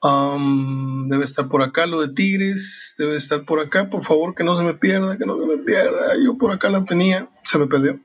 Debe 0.03 1.25
estar 1.25 1.49
por 1.49 1.63
acá 1.63 1.87
lo 1.87 2.01
de 2.01 2.15
Tigres, 2.15 2.95
debe 2.99 3.17
estar 3.17 3.45
por 3.45 3.61
acá, 3.61 3.91
por 3.91 4.05
favor, 4.05 4.35
que 4.35 4.45
no 4.45 4.57
se 4.57 4.63
me 4.63 4.75
pierda, 4.75 5.19
que 5.19 5.27
no 5.27 5.37
se 5.37 5.47
me 5.47 5.59
pierda. 5.59 6.15
Yo 6.25 6.39
por 6.39 6.53
acá 6.53 6.69
la 6.69 6.85
tenía, 6.85 7.29
se 7.45 7.59
me 7.59 7.67
perdió. 7.67 8.01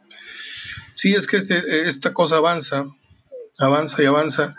Sí, 0.94 1.14
es 1.14 1.28
que 1.28 1.38
este, 1.38 1.88
esta 1.88 2.14
cosa 2.14 2.38
avanza, 2.38 2.86
avanza 3.60 4.02
y 4.02 4.06
avanza. 4.06 4.56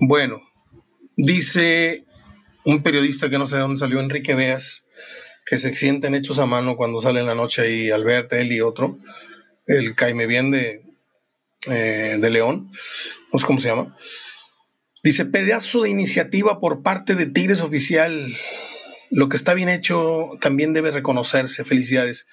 Bueno, 0.00 0.40
dice 1.16 2.04
un 2.64 2.82
periodista 2.82 3.30
que 3.30 3.38
no 3.38 3.46
sé 3.46 3.56
de 3.56 3.62
dónde 3.62 3.78
salió, 3.78 4.00
Enrique 4.00 4.34
Veas, 4.34 4.86
que 5.44 5.58
se 5.58 5.74
sienten 5.74 6.14
hechos 6.14 6.38
a 6.38 6.46
mano 6.46 6.76
cuando 6.76 7.00
sale 7.00 7.20
en 7.20 7.26
la 7.26 7.34
noche 7.34 7.62
ahí 7.62 7.90
Albert, 7.90 8.32
él 8.32 8.52
y 8.52 8.60
otro, 8.60 8.98
el 9.66 9.94
Caime 9.94 10.26
Bien 10.26 10.50
de, 10.50 10.84
eh, 11.68 12.18
de 12.20 12.30
León, 12.30 12.70
no 13.32 13.38
sé 13.38 13.46
cómo 13.46 13.60
se 13.60 13.68
llama. 13.68 13.96
Dice, 15.06 15.24
pedazo 15.24 15.82
de 15.82 15.90
iniciativa 15.90 16.58
por 16.58 16.82
parte 16.82 17.14
de 17.14 17.26
Tigres 17.26 17.60
Oficial 17.60 18.34
lo 19.12 19.28
que 19.28 19.36
está 19.36 19.54
bien 19.54 19.68
hecho 19.68 20.32
también 20.40 20.72
debe 20.72 20.90
reconocerse. 20.90 21.64
Felicidades. 21.64 22.26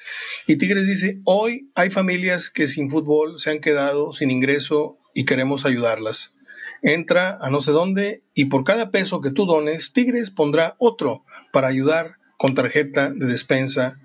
Y 0.48 0.56
Tigres 0.56 0.88
dice, 0.88 1.22
hoy 1.24 1.70
hay 1.76 1.92
familias 1.92 2.50
que 2.50 2.66
sin 2.66 2.90
fútbol 2.90 3.38
se 3.38 3.52
han 3.52 3.60
quedado 3.60 4.12
sin 4.14 4.32
ingreso 4.32 4.98
y 5.14 5.26
queremos 5.26 5.68
ayudarlas. 5.68 6.34
Entra 6.82 7.38
a 7.40 7.52
no 7.52 7.62
sé 7.62 7.70
dónde 7.70 8.24
y 8.34 8.46
por 8.46 8.64
cada 8.64 8.90
peso 8.90 9.22
que 9.22 9.30
tú 9.30 9.46
dones, 9.46 9.94
Tigres 9.94 10.32
pondrá 10.32 10.76
otro 10.80 11.26
para 11.52 11.68
ayudar 11.68 12.16
con 12.40 12.56
tarjeta 12.56 13.12
de 13.12 13.28
despensa 13.28 14.00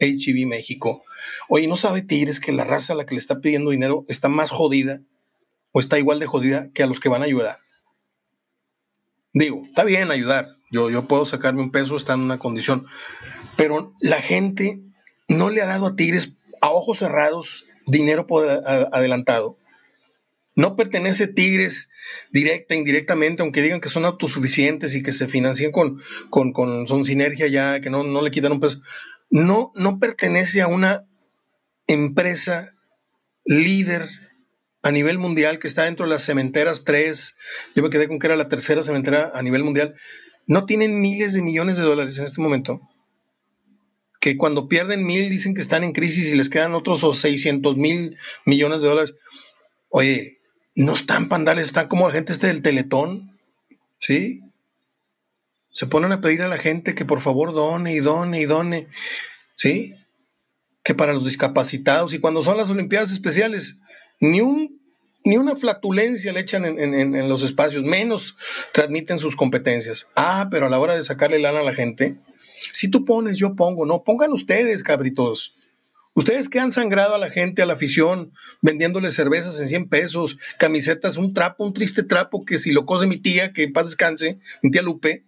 HIV 0.00 0.48
México. 0.48 1.04
Oye, 1.48 1.68
¿no 1.68 1.76
sabe 1.76 2.02
Tigres 2.02 2.40
que 2.40 2.50
la 2.50 2.64
raza 2.64 2.94
a 2.94 2.96
la 2.96 3.06
que 3.06 3.14
le 3.14 3.20
está 3.20 3.40
pidiendo 3.40 3.70
dinero 3.70 4.04
está 4.08 4.28
más 4.28 4.50
jodida 4.50 5.00
o 5.70 5.78
está 5.78 5.96
igual 5.96 6.18
de 6.18 6.26
jodida 6.26 6.70
que 6.74 6.82
a 6.82 6.88
los 6.88 6.98
que 6.98 7.08
van 7.08 7.22
a 7.22 7.26
ayudar? 7.26 7.60
Digo, 9.32 9.62
está 9.64 9.84
bien 9.84 10.10
ayudar, 10.10 10.56
yo, 10.70 10.90
yo 10.90 11.06
puedo 11.06 11.24
sacarme 11.24 11.60
un 11.60 11.70
peso, 11.70 11.96
está 11.96 12.14
en 12.14 12.20
una 12.20 12.38
condición. 12.38 12.86
Pero 13.56 13.94
la 14.00 14.20
gente 14.20 14.80
no 15.28 15.50
le 15.50 15.62
ha 15.62 15.66
dado 15.66 15.86
a 15.86 15.96
Tigres 15.96 16.36
a 16.60 16.70
ojos 16.70 16.98
cerrados 16.98 17.64
dinero 17.86 18.26
por 18.26 18.48
adelantado. 18.48 19.56
No 20.56 20.76
pertenece 20.76 21.28
Tigres 21.28 21.90
directa, 22.32 22.74
indirectamente, 22.74 23.42
aunque 23.42 23.62
digan 23.62 23.80
que 23.80 23.88
son 23.88 24.04
autosuficientes 24.04 24.94
y 24.94 25.02
que 25.02 25.12
se 25.12 25.28
financian 25.28 25.72
con, 25.72 26.02
con, 26.28 26.52
con 26.52 26.88
son 26.88 27.04
sinergia 27.04 27.46
ya, 27.46 27.80
que 27.80 27.90
no, 27.90 28.02
no 28.02 28.20
le 28.20 28.30
quitan 28.30 28.52
un 28.52 28.60
peso. 28.60 28.80
No, 29.30 29.72
no 29.76 29.98
pertenece 29.98 30.60
a 30.60 30.66
una 30.66 31.06
empresa 31.86 32.74
líder 33.44 34.06
a 34.82 34.90
nivel 34.90 35.18
mundial 35.18 35.58
que 35.58 35.68
está 35.68 35.84
dentro 35.84 36.06
de 36.06 36.10
las 36.10 36.22
cementeras 36.22 36.84
3. 36.84 37.36
Yo 37.74 37.82
me 37.82 37.90
quedé 37.90 38.08
con 38.08 38.18
que 38.18 38.26
era 38.26 38.36
la 38.36 38.48
tercera 38.48 38.82
cementera 38.82 39.30
a 39.34 39.42
nivel 39.42 39.64
mundial 39.64 39.94
no 40.50 40.66
tienen 40.66 41.00
miles 41.00 41.34
de 41.34 41.42
millones 41.42 41.76
de 41.76 41.84
dólares 41.84 42.18
en 42.18 42.24
este 42.24 42.40
momento, 42.40 42.80
que 44.20 44.36
cuando 44.36 44.66
pierden 44.66 45.06
mil 45.06 45.30
dicen 45.30 45.54
que 45.54 45.60
están 45.60 45.84
en 45.84 45.92
crisis 45.92 46.32
y 46.32 46.36
les 46.36 46.50
quedan 46.50 46.74
otros 46.74 47.04
o 47.04 47.14
600 47.14 47.76
mil 47.76 48.18
millones 48.44 48.82
de 48.82 48.88
dólares. 48.88 49.14
Oye, 49.90 50.40
no 50.74 50.92
están 50.94 51.28
pandales, 51.28 51.66
están 51.66 51.86
como 51.86 52.08
la 52.08 52.12
gente 52.12 52.32
este 52.32 52.48
del 52.48 52.62
teletón, 52.62 53.38
¿sí? 53.98 54.40
Se 55.70 55.86
ponen 55.86 56.10
a 56.10 56.20
pedir 56.20 56.42
a 56.42 56.48
la 56.48 56.58
gente 56.58 56.96
que 56.96 57.04
por 57.04 57.20
favor 57.20 57.52
done 57.52 57.94
y 57.94 58.00
done 58.00 58.40
y 58.40 58.44
done, 58.44 58.88
¿sí? 59.54 59.94
Que 60.82 60.96
para 60.96 61.12
los 61.12 61.24
discapacitados 61.24 62.12
y 62.12 62.18
cuando 62.18 62.42
son 62.42 62.56
las 62.56 62.70
Olimpiadas 62.70 63.12
Especiales, 63.12 63.78
ni 64.20 64.40
un 64.40 64.80
ni 65.24 65.36
una 65.36 65.56
flatulencia 65.56 66.32
le 66.32 66.40
echan 66.40 66.64
en, 66.64 67.28
los 67.28 67.42
espacios, 67.42 67.84
menos 67.84 68.36
transmiten 68.72 69.18
sus 69.18 69.36
competencias. 69.36 70.08
Ah, 70.16 70.48
pero 70.50 70.66
a 70.66 70.70
la 70.70 70.78
hora 70.78 70.96
de 70.96 71.02
sacarle 71.02 71.38
lana 71.38 71.60
a 71.60 71.64
la 71.64 71.74
gente, 71.74 72.16
si 72.72 72.88
tú 72.88 73.04
pones, 73.04 73.36
yo 73.36 73.54
pongo, 73.54 73.84
no, 73.84 74.02
pongan 74.02 74.32
ustedes, 74.32 74.82
cabritos. 74.82 75.54
Ustedes 76.14 76.48
que 76.48 76.58
han 76.58 76.72
sangrado 76.72 77.14
a 77.14 77.18
la 77.18 77.30
gente, 77.30 77.62
a 77.62 77.66
la 77.66 77.74
afición, 77.74 78.32
vendiéndole 78.62 79.10
cervezas 79.10 79.60
en 79.60 79.68
100 79.68 79.88
pesos, 79.88 80.38
camisetas, 80.58 81.16
un 81.16 81.34
trapo, 81.34 81.64
un 81.64 81.72
triste 81.72 82.02
trapo 82.02 82.44
que 82.44 82.58
si 82.58 82.72
lo 82.72 82.84
cose 82.84 83.06
mi 83.06 83.16
tía, 83.16 83.52
que 83.52 83.68
paz 83.68 83.86
descanse, 83.86 84.38
mi 84.62 84.70
tía 84.70 84.82
Lupe, 84.82 85.24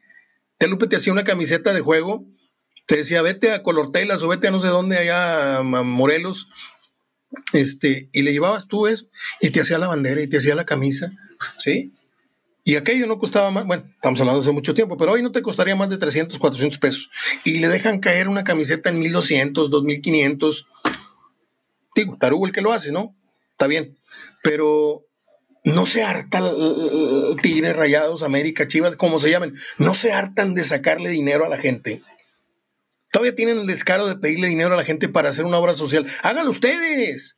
tía 0.59 0.69
Lupe 0.69 0.89
te 0.89 0.97
hacía 0.97 1.13
una 1.13 1.25
camiseta 1.25 1.73
de 1.73 1.81
juego, 1.81 2.25
te 2.87 2.97
decía, 2.97 3.23
vete 3.23 3.53
a 3.53 3.63
Colortelas 3.63 4.23
o 4.23 4.29
vete 4.29 4.49
a 4.49 4.51
no 4.51 4.59
sé 4.59 4.69
dónde, 4.69 4.99
allá 4.99 5.59
a 5.59 5.63
Morelos, 5.63 6.49
este, 7.53 8.09
y 8.13 8.23
le 8.23 8.33
llevabas 8.33 8.69
tú 8.69 8.87
eso, 8.87 9.07
y 9.41 9.51
te 9.51 9.61
hacía 9.61 9.79
la 9.79 9.89
bandera 9.89 10.23
y 10.23 10.27
te 10.27 10.39
hacía 10.39 10.55
la 10.55 10.67
camisa, 10.67 11.13
¿sí? 11.59 11.93
Y 12.65 12.77
aquello 12.77 13.07
no 13.07 13.19
costaba 13.19 13.51
más, 13.51 13.67
bueno, 13.67 13.85
estamos 13.95 14.21
hablando 14.21 14.41
hace 14.41 14.53
mucho 14.53 14.75
tiempo, 14.75 14.97
pero 14.97 15.13
hoy 15.13 15.23
no 15.23 15.33
te 15.33 15.43
costaría 15.43 15.75
más 15.75 15.91
de 15.91 15.99
300, 15.99 16.39
400 16.39 16.79
pesos. 16.79 17.11
Y 17.45 17.59
le 17.59 17.67
dejan 17.67 17.99
caer 17.99 18.29
una 18.29 18.45
camiseta 18.45 18.91
en 18.91 19.01
1200, 19.01 19.69
2500. 19.69 20.67
Digo, 21.97 22.17
tarugo 22.19 22.47
el 22.47 22.53
que 22.53 22.61
lo 22.61 22.73
hace, 22.73 22.93
¿no? 22.93 23.17
Está 23.51 23.67
bien. 23.67 23.99
Pero 24.45 25.05
no 25.65 25.87
se 25.87 26.05
harta 26.05 26.41
Tigres, 27.43 27.75
Rayados, 27.75 28.23
América, 28.23 28.69
Chivas, 28.69 28.95
como 28.95 29.19
se 29.19 29.31
llamen, 29.31 29.55
no 29.79 29.93
se 29.93 30.13
hartan 30.13 30.55
de 30.55 30.63
sacarle 30.63 31.11
dinero 31.11 31.45
a 31.45 31.49
la 31.49 31.59
gente. 31.59 32.03
Todavía 33.13 33.35
tienen 33.35 33.59
el 33.59 33.67
descaro 33.67 34.07
de 34.07 34.17
pedirle 34.17 34.49
dinero 34.49 34.73
a 34.73 34.77
la 34.79 34.85
gente 34.85 35.07
para 35.07 35.29
hacer 35.29 35.45
una 35.45 35.59
obra 35.59 35.75
social. 35.75 36.07
Háganlo 36.23 36.51
ustedes. 36.51 37.37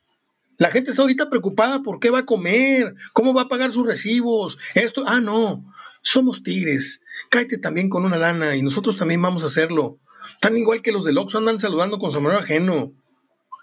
La 0.57 0.71
gente 0.71 0.89
está 0.89 1.01
ahorita 1.01 1.29
preocupada 1.29 1.83
por 1.83 1.99
qué 1.99 2.09
va 2.09 2.19
a 2.19 2.25
comer, 2.25 2.95
cómo 3.11 3.33
va 3.33 3.43
a 3.43 3.49
pagar 3.49 3.73
sus 3.73 3.85
recibos. 3.85 4.57
Esto, 4.73 5.03
ah, 5.05 5.19
no. 5.19 5.65
somos 6.01 6.43
tigres, 6.43 7.01
cáete 7.29 7.57
también 7.57 7.89
con 7.89 8.05
una 8.05 8.17
lana 8.17 8.55
y 8.55 8.61
nosotros 8.61 8.95
también 8.95 9.21
vamos 9.21 9.43
a 9.43 9.47
hacerlo. 9.47 9.99
Tan 10.39 10.55
igual 10.55 10.81
que 10.81 10.93
los 10.93 11.03
del 11.03 11.17
Oxxo 11.17 11.39
andan 11.39 11.59
saludando 11.59 11.99
con 11.99 12.13
sombrero 12.13 12.39
ajeno. 12.39 12.93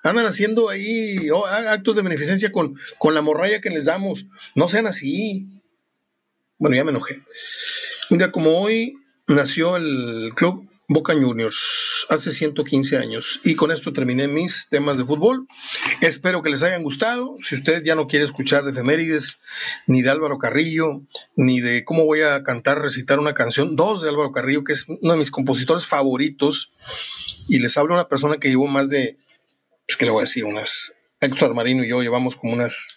Andan 0.05 0.27
haciendo 0.27 0.69
ahí 0.69 1.31
oh, 1.31 1.47
actos 1.47 1.97
de 1.97 2.03
beneficencia 2.03 2.53
con, 2.53 2.77
con 2.99 3.15
la 3.15 3.23
morralla 3.23 3.63
que 3.63 3.71
les 3.71 3.87
damos. 3.87 4.27
No 4.55 4.69
sean 4.69 4.87
así. 4.87 5.49
Bueno, 6.59 6.77
ya 6.77 6.85
me 6.85 6.91
enojé. 6.91 7.23
Un 8.11 8.19
día 8.19 8.31
como 8.31 8.61
hoy 8.61 8.99
nació 9.27 9.77
el 9.77 10.33
club 10.35 10.69
Boca 10.93 11.15
Juniors 11.15 12.07
hace 12.09 12.31
115 12.31 12.99
años. 12.99 13.41
Y 13.45 13.55
con 13.55 13.71
esto 13.71 13.93
terminé 13.93 14.29
mis 14.29 14.69
temas 14.69 14.99
de 14.99 15.05
fútbol. 15.05 15.47
Espero 16.01 16.43
que 16.43 16.51
les 16.51 16.63
hayan 16.63 16.83
gustado. 16.83 17.35
Si 17.43 17.55
usted 17.55 17.83
ya 17.85 17.95
no 17.95 18.07
quiere 18.07 18.25
escuchar 18.25 18.65
de 18.65 18.71
efemérides, 18.71 19.41
ni 19.87 20.03
de 20.03 20.11
Álvaro 20.11 20.39
Carrillo, 20.39 21.03
ni 21.37 21.61
de 21.61 21.85
cómo 21.85 22.05
voy 22.05 22.23
a 22.23 22.43
cantar, 22.43 22.81
recitar 22.81 23.19
una 23.19 23.35
canción, 23.35 23.77
dos 23.77 24.03
de 24.03 24.09
Álvaro 24.09 24.33
Carrillo, 24.33 24.65
que 24.65 24.73
es 24.73 24.87
uno 24.89 25.13
de 25.13 25.19
mis 25.19 25.31
compositores 25.31 25.87
favoritos, 25.87 26.73
y 27.49 27.59
les 27.59 27.77
hablo 27.77 27.95
una 27.95 28.09
persona 28.09 28.39
que 28.39 28.49
llevó 28.49 28.67
más 28.67 28.89
de, 28.91 29.19
pues 29.87 29.97
que 29.97 30.05
le 30.05 30.11
voy 30.11 30.21
a 30.21 30.25
decir, 30.25 30.45
unas, 30.45 30.93
Héctor 31.21 31.55
Marino 31.55 31.85
y 31.85 31.89
yo 31.89 32.03
llevamos 32.03 32.37
como 32.37 32.53
unas, 32.53 32.97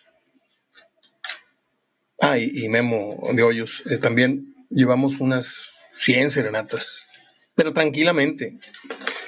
ah, 2.21 2.37
y, 2.37 2.67
Memo 2.69 3.17
de 3.33 3.43
Hoyos, 3.43 3.83
eh, 3.89 3.97
también 3.97 4.55
llevamos 4.69 5.19
unas 5.19 5.71
100 5.97 6.31
serenatas 6.31 7.07
pero 7.55 7.73
tranquilamente, 7.73 8.59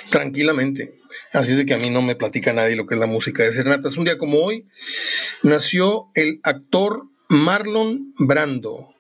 tranquilamente. 0.10 1.00
Así 1.34 1.52
es 1.52 1.58
de 1.58 1.66
que 1.66 1.74
a 1.74 1.78
mí 1.78 1.90
no 1.90 2.02
me 2.02 2.16
platica 2.16 2.54
nadie 2.54 2.76
lo 2.76 2.86
que 2.86 2.96
es 2.96 3.00
la 3.00 3.08
música 3.08 3.44
de 3.44 3.54
serenatas. 3.54 3.98
Un 3.98 4.06
día 4.06 4.18
como 4.18 4.40
hoy 4.40 4.68
nació 5.44 6.10
el 6.14 6.40
actor 6.44 7.04
Marlon 7.30 8.14
Brando 8.20 8.94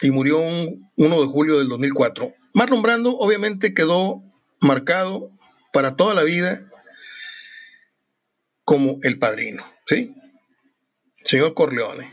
y 0.00 0.10
murió 0.10 0.38
un 0.38 0.90
1 0.96 1.20
de 1.20 1.26
julio 1.26 1.58
del 1.58 1.68
2004. 1.68 2.34
Marlon 2.54 2.82
Brando 2.82 3.16
obviamente 3.16 3.74
quedó 3.74 4.22
marcado 4.60 5.30
para 5.72 5.96
toda 5.96 6.14
la 6.14 6.22
vida 6.22 6.68
como 8.64 8.98
el 9.02 9.18
padrino, 9.18 9.64
¿sí? 9.86 10.14
Señor 11.12 11.54
Corleone. 11.54 12.12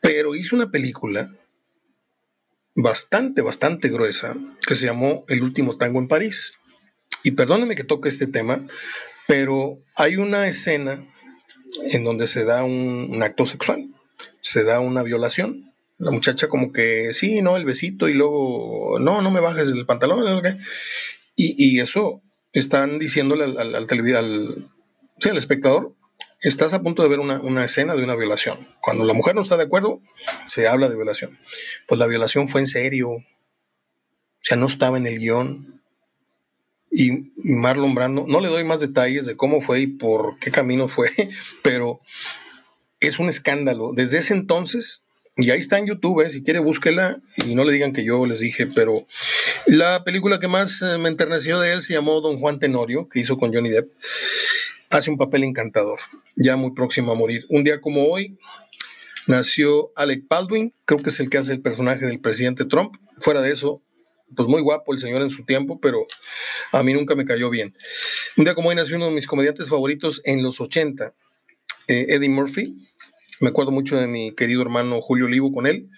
Pero 0.00 0.34
hizo 0.34 0.56
una 0.56 0.70
película 0.70 1.30
bastante, 2.74 3.42
bastante 3.42 3.88
gruesa 3.88 4.36
que 4.66 4.74
se 4.74 4.86
llamó 4.86 5.24
El 5.28 5.42
último 5.42 5.76
tango 5.76 5.98
en 6.00 6.08
París. 6.08 6.58
Y 7.22 7.32
perdónenme 7.32 7.76
que 7.76 7.84
toque 7.84 8.08
este 8.08 8.26
tema, 8.26 8.66
pero 9.26 9.78
hay 9.96 10.16
una 10.16 10.46
escena 10.46 11.02
en 11.90 12.04
donde 12.04 12.26
se 12.26 12.44
da 12.44 12.64
un, 12.64 13.22
acto 13.22 13.46
sexual, 13.46 13.88
se 14.40 14.64
da 14.64 14.80
una 14.80 15.02
violación. 15.02 15.72
La 15.98 16.10
muchacha 16.10 16.48
como 16.48 16.72
que, 16.72 17.12
sí, 17.12 17.40
no, 17.40 17.56
el 17.56 17.64
besito 17.64 18.08
y 18.08 18.14
luego, 18.14 18.98
no, 18.98 19.22
no 19.22 19.30
me 19.30 19.40
bajes 19.40 19.70
el 19.70 19.86
pantalón. 19.86 20.42
Y, 21.36 21.80
eso 21.80 22.22
están 22.52 22.98
diciéndole 22.98 23.44
al, 23.44 23.58
al, 23.58 23.74
al, 23.74 24.14
al, 24.16 24.70
sí, 25.18 25.28
al 25.28 25.36
espectador, 25.36 25.94
estás 26.48 26.74
a 26.74 26.82
punto 26.82 27.02
de 27.02 27.08
ver 27.08 27.20
una, 27.20 27.64
escena 27.64 27.94
de 27.94 28.04
una 28.04 28.14
violación. 28.14 28.68
Cuando 28.80 29.04
la 29.04 29.14
mujer 29.14 29.34
no 29.34 29.40
está 29.40 29.56
de 29.56 29.64
acuerdo, 29.64 30.00
se 30.46 30.68
habla 30.68 30.88
de 30.88 30.96
violación. 30.96 31.38
Pues 31.88 31.98
la 31.98 32.06
violación 32.06 32.48
fue 32.48 32.60
en 32.60 32.66
serio, 32.66 33.10
o 33.10 33.22
sea, 34.40 34.56
no 34.56 34.66
estaba 34.66 34.98
en 34.98 35.06
el 35.06 35.18
guion. 35.18 35.82
Y 36.90 37.32
Marlon 37.36 37.94
Brando, 37.94 38.24
no 38.28 38.40
le 38.40 38.48
doy 38.48 38.62
más 38.62 38.80
detalles 38.80 39.26
de 39.26 39.36
cómo 39.36 39.60
fue 39.60 39.80
y 39.80 39.86
por 39.88 40.38
qué 40.38 40.52
camino 40.52 40.88
fue, 40.88 41.10
pero 41.62 42.00
es 43.00 43.18
un 43.18 43.28
escándalo. 43.28 43.92
Desde 43.94 44.18
ese 44.18 44.34
entonces, 44.34 45.06
y 45.36 45.50
ahí 45.50 45.58
está 45.58 45.78
en 45.78 45.86
YouTube, 45.86 46.20
¿eh? 46.20 46.30
si 46.30 46.44
quiere 46.44 46.60
búsquela 46.60 47.20
y 47.44 47.56
no 47.56 47.64
le 47.64 47.72
digan 47.72 47.92
que 47.92 48.04
yo 48.04 48.24
les 48.26 48.38
dije, 48.38 48.66
pero 48.66 49.04
la 49.66 50.04
película 50.04 50.38
que 50.38 50.46
más 50.46 50.82
eh, 50.82 50.98
me 50.98 51.08
enterneció 51.08 51.58
de 51.58 51.72
él 51.72 51.82
se 51.82 51.94
llamó 51.94 52.20
Don 52.20 52.38
Juan 52.38 52.60
Tenorio, 52.60 53.08
que 53.08 53.18
hizo 53.18 53.38
con 53.38 53.52
Johnny 53.52 53.70
Depp 53.70 53.90
hace 54.94 55.10
un 55.10 55.18
papel 55.18 55.42
encantador, 55.42 55.98
ya 56.36 56.56
muy 56.56 56.70
próximo 56.72 57.10
a 57.10 57.16
morir. 57.16 57.44
Un 57.48 57.64
día 57.64 57.80
como 57.80 58.08
hoy 58.08 58.38
nació 59.26 59.90
Alec 59.96 60.24
Baldwin, 60.28 60.72
creo 60.84 61.00
que 61.00 61.10
es 61.10 61.18
el 61.18 61.28
que 61.28 61.38
hace 61.38 61.52
el 61.52 61.60
personaje 61.60 62.06
del 62.06 62.20
presidente 62.20 62.64
Trump. 62.64 62.94
Fuera 63.18 63.42
de 63.42 63.50
eso, 63.50 63.82
pues 64.36 64.48
muy 64.48 64.62
guapo 64.62 64.92
el 64.92 65.00
señor 65.00 65.22
en 65.22 65.30
su 65.30 65.44
tiempo, 65.44 65.80
pero 65.80 66.06
a 66.70 66.84
mí 66.84 66.92
nunca 66.92 67.16
me 67.16 67.24
cayó 67.24 67.50
bien. 67.50 67.74
Un 68.36 68.44
día 68.44 68.54
como 68.54 68.68
hoy 68.68 68.76
nació 68.76 68.94
uno 68.96 69.06
de 69.06 69.14
mis 69.14 69.26
comediantes 69.26 69.68
favoritos 69.68 70.22
en 70.24 70.44
los 70.44 70.60
80, 70.60 71.12
eh, 71.88 72.06
Eddie 72.10 72.28
Murphy. 72.28 72.76
Me 73.40 73.48
acuerdo 73.48 73.72
mucho 73.72 73.96
de 73.96 74.06
mi 74.06 74.32
querido 74.32 74.62
hermano 74.62 75.00
Julio 75.00 75.26
Olivo 75.26 75.52
con 75.52 75.66
él. 75.66 75.90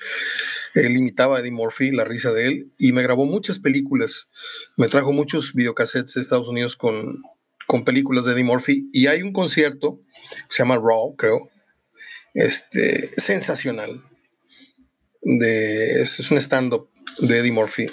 Él 0.73 0.97
imitaba 0.97 1.37
a 1.37 1.41
Eddie 1.41 1.53
Murphy, 1.53 1.91
la 1.91 2.05
risa 2.05 2.33
de 2.33 2.47
él, 2.47 2.73
y 2.79 2.93
me 2.93 3.03
grabó 3.03 3.27
muchas 3.27 3.59
películas. 3.59 4.31
Me 4.79 4.89
trajo 4.89 5.13
muchos 5.13 5.53
videocassettes 5.53 6.15
de 6.15 6.23
Estados 6.23 6.49
Unidos 6.49 6.77
con, 6.77 7.23
con 7.67 7.85
películas 7.85 8.25
de 8.25 8.33
Eddie 8.33 8.45
Murphy 8.45 8.89
y 8.93 9.07
hay 9.07 9.23
un 9.23 9.33
concierto 9.33 10.01
se 10.49 10.63
llama 10.63 10.77
Raw, 10.77 11.15
creo, 11.17 11.51
este, 12.35 13.11
sensacional. 13.17 14.03
De, 15.23 16.03
es 16.03 16.31
un 16.31 16.39
stand-up 16.39 16.89
de 17.19 17.39
Eddie 17.39 17.53
Murphy. 17.53 17.87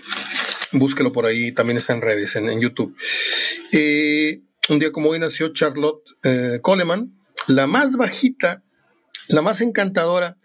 Búsquelo 0.74 1.12
por 1.12 1.26
ahí, 1.26 1.52
también 1.52 1.78
está 1.78 1.94
en 1.94 2.02
redes, 2.02 2.36
en, 2.36 2.60
YouTube. 2.60 2.96
Eh, 3.72 4.42
un 4.70 4.80
día 4.80 4.92
como 4.92 5.10
hoy 5.10 5.20
nació 5.20 5.54
Charlotte 5.54 6.04
eh, 6.24 6.60
Coleman, 6.62 7.18
la 7.48 7.68
más 7.68 7.96
bajita 7.96 8.64
la 9.34 9.42
más 9.42 9.62
encantadora 9.62 10.38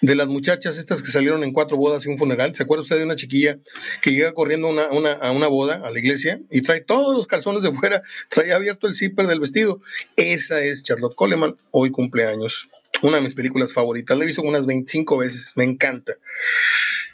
de 0.00 0.14
las 0.14 0.28
muchachas 0.28 0.78
estas 0.78 1.02
que 1.02 1.10
salieron 1.10 1.42
en 1.44 1.52
cuatro 1.52 1.76
bodas 1.76 2.06
y 2.06 2.08
un 2.08 2.16
funeral. 2.16 2.54
¿Se 2.54 2.62
acuerda 2.62 2.82
usted 2.82 2.96
de 2.96 3.04
una 3.04 3.16
chiquilla 3.16 3.58
que 4.00 4.12
llega 4.12 4.32
corriendo 4.32 4.68
a 4.68 5.30
una 5.32 5.46
boda, 5.48 5.82
a 5.84 5.90
la 5.90 5.98
iglesia, 5.98 6.40
y 6.50 6.62
trae 6.62 6.80
todos 6.80 7.14
los 7.14 7.26
calzones 7.26 7.62
de 7.62 7.72
fuera, 7.72 8.02
trae 8.30 8.52
abierto 8.52 8.86
el 8.86 8.94
zipper 8.94 9.26
del 9.26 9.40
vestido? 9.40 9.82
Esa 10.16 10.62
es 10.62 10.82
Charlotte 10.82 11.16
Coleman, 11.16 11.56
hoy 11.72 11.90
cumpleaños. 11.90 12.68
Una 13.02 13.16
de 13.16 13.22
mis 13.22 13.34
películas 13.34 13.72
favoritas, 13.72 14.16
la 14.16 14.24
he 14.24 14.26
visto 14.26 14.42
unas 14.42 14.66
25 14.66 15.18
veces, 15.18 15.52
me 15.56 15.64
encanta. 15.64 16.14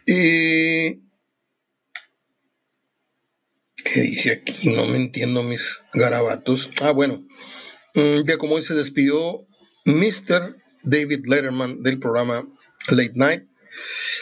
¿Qué 0.07 1.01
dice 3.95 4.33
aquí? 4.33 4.69
No 4.71 4.87
me 4.87 4.97
entiendo 4.97 5.43
mis 5.43 5.81
garabatos. 5.93 6.71
Ah, 6.81 6.93
bueno, 6.93 7.27
ya 7.95 8.39
como 8.39 8.55
hoy 8.55 8.63
se 8.63 8.75
despidió 8.75 9.47
Mr. 9.85 10.62
David 10.83 11.27
Letterman 11.27 11.83
del 11.83 11.99
programa 11.99 12.47
Late 12.91 13.13
Night, 13.15 13.45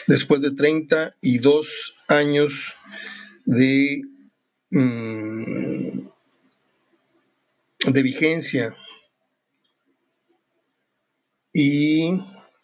después 0.07 0.41
de 0.41 0.51
32 0.51 1.95
años 2.07 2.73
mm, 3.45 4.01
de 7.87 8.03
vigencia. 8.03 8.75
Y 11.53 12.11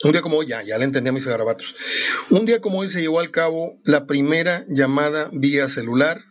un 0.04 0.12
día 0.12 0.22
como 0.22 0.38
hoy, 0.38 0.48
ya, 0.48 0.64
ya 0.64 0.78
le 0.78 0.86
entendí 0.86 1.10
a 1.10 1.14
mis 1.14 1.26
garabatos. 1.26 1.76
Un 2.30 2.46
día 2.46 2.62
como 2.62 2.80
hoy 2.80 2.88
se 2.88 3.02
llevó 3.02 3.20
al 3.20 3.32
cabo 3.32 3.80
la 3.84 4.06
primera 4.06 4.64
llamada 4.70 5.30
vía 5.34 5.68
celular. 5.68 6.22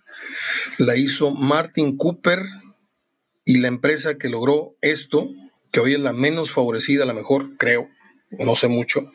La 0.78 0.96
hizo 0.96 1.30
Martin 1.30 1.96
Cooper 1.96 2.40
y 3.44 3.58
la 3.58 3.68
empresa 3.68 4.16
que 4.18 4.28
logró 4.28 4.76
esto 4.80 5.28
que 5.76 5.80
hoy 5.80 5.92
es 5.92 6.00
la 6.00 6.14
menos 6.14 6.50
favorecida, 6.52 7.04
la 7.04 7.12
mejor, 7.12 7.58
creo, 7.58 7.90
no 8.30 8.56
sé 8.56 8.66
mucho, 8.66 9.12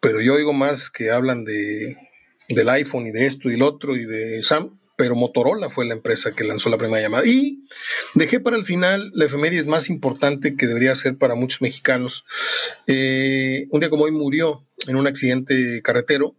pero 0.00 0.20
yo 0.20 0.34
oigo 0.34 0.52
más 0.52 0.90
que 0.90 1.10
hablan 1.10 1.46
de, 1.46 1.96
del 2.50 2.68
iPhone 2.68 3.06
y 3.06 3.10
de 3.10 3.24
esto 3.24 3.50
y 3.50 3.54
el 3.54 3.62
otro 3.62 3.96
y 3.96 4.04
de 4.04 4.44
Sam, 4.44 4.78
pero 4.96 5.14
Motorola 5.14 5.70
fue 5.70 5.86
la 5.86 5.94
empresa 5.94 6.32
que 6.32 6.44
lanzó 6.44 6.68
la 6.68 6.76
primera 6.76 7.00
llamada. 7.00 7.26
Y 7.26 7.64
dejé 8.12 8.38
para 8.38 8.58
el 8.58 8.66
final 8.66 9.10
la 9.14 9.24
efeméride 9.24 9.64
más 9.64 9.88
importante 9.88 10.56
que 10.56 10.66
debería 10.66 10.94
ser 10.94 11.16
para 11.16 11.36
muchos 11.36 11.62
mexicanos. 11.62 12.26
Eh, 12.86 13.66
un 13.70 13.80
día 13.80 13.88
como 13.88 14.04
hoy 14.04 14.12
murió 14.12 14.62
en 14.86 14.96
un 14.96 15.06
accidente 15.06 15.80
carretero 15.80 16.36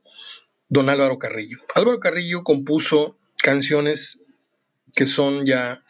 don 0.70 0.92
Álvaro 0.92 1.18
Carrillo. 1.18 1.58
Álvaro 1.74 2.00
Carrillo 2.00 2.44
compuso 2.44 3.18
canciones 3.38 4.20
que 4.94 5.08
son 5.08 5.48
ya 5.48 5.84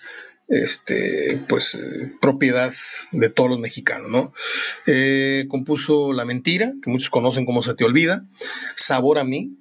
este, 0.48 1.40
pues, 1.48 1.76
eh, 1.76 2.12
propiedad 2.22 2.74
de 3.12 3.30
todos 3.30 3.50
los 3.50 3.60
mexicanos, 3.60 4.10
¿no? 4.10 4.34
Eh, 4.86 5.46
compuso 5.50 6.14
La 6.14 6.26
Mentira, 6.26 6.74
que 6.82 6.90
muchos 6.90 7.10
conocen 7.10 7.46
como 7.46 7.64
Se 7.64 7.74
Te 7.74 7.86
Olvida, 7.86 8.26
Sabor 8.76 9.18
a 9.18 9.24
mí. 9.24 9.58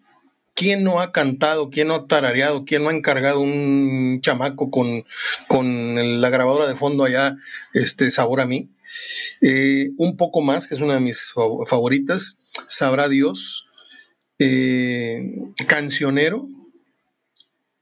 ¿Quién 0.54 0.84
no 0.84 1.00
ha 1.00 1.12
cantado, 1.12 1.68
quién 1.68 1.88
no 1.88 1.94
ha 1.94 2.06
tarareado, 2.06 2.64
quién 2.64 2.82
no 2.82 2.88
ha 2.88 2.94
encargado 2.94 3.40
un 3.40 4.20
chamaco 4.22 4.70
con, 4.70 5.04
con 5.48 6.20
la 6.22 6.30
grabadora 6.30 6.66
de 6.66 6.74
fondo 6.74 7.04
allá, 7.04 7.36
este, 7.74 8.10
Sabor 8.10 8.40
a 8.40 8.46
mí? 8.46 8.70
Eh, 9.42 9.90
un 9.98 10.16
poco 10.16 10.40
más, 10.40 10.66
que 10.66 10.74
es 10.74 10.80
una 10.80 10.94
de 10.94 11.00
mis 11.00 11.34
favoritas, 11.66 12.38
Sabrá 12.66 13.10
Dios, 13.10 13.66
Cancionero, 15.66 16.48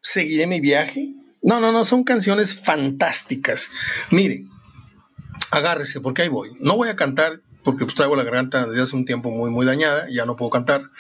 Seguiré 0.05 0.47
mi 0.47 0.61
viaje, 0.61 1.09
no, 1.45 1.61
no, 1.61 1.73
no, 1.73 1.85
son 1.85 2.05
canciones 2.05 2.59
fantásticas. 2.59 3.71
Mire, 4.11 4.47
agárrese, 5.51 6.01
porque 6.01 6.23
ahí 6.23 6.29
voy. 6.29 6.51
No 6.59 6.77
voy 6.77 6.89
a 6.89 6.97
cantar 6.97 7.41
porque 7.63 7.85
pues, 7.85 7.95
traigo 7.95 8.17
la 8.17 8.25
garganta 8.25 8.67
desde 8.67 8.83
hace 8.83 8.97
un 8.97 9.05
tiempo 9.05 9.31
muy, 9.31 9.51
muy 9.51 9.67
dañada, 9.67 10.07
ya 10.11 10.25
no 10.25 10.37
puedo 10.37 10.51
cantar. 10.51 10.91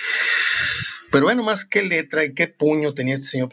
Pero 1.10 1.24
bueno, 1.24 1.42
más 1.42 1.64
qué 1.64 1.82
letra 1.82 2.24
y 2.24 2.34
qué 2.34 2.48
puño 2.48 2.92
tenía 2.92 3.14
este 3.14 3.26
señor 3.26 3.48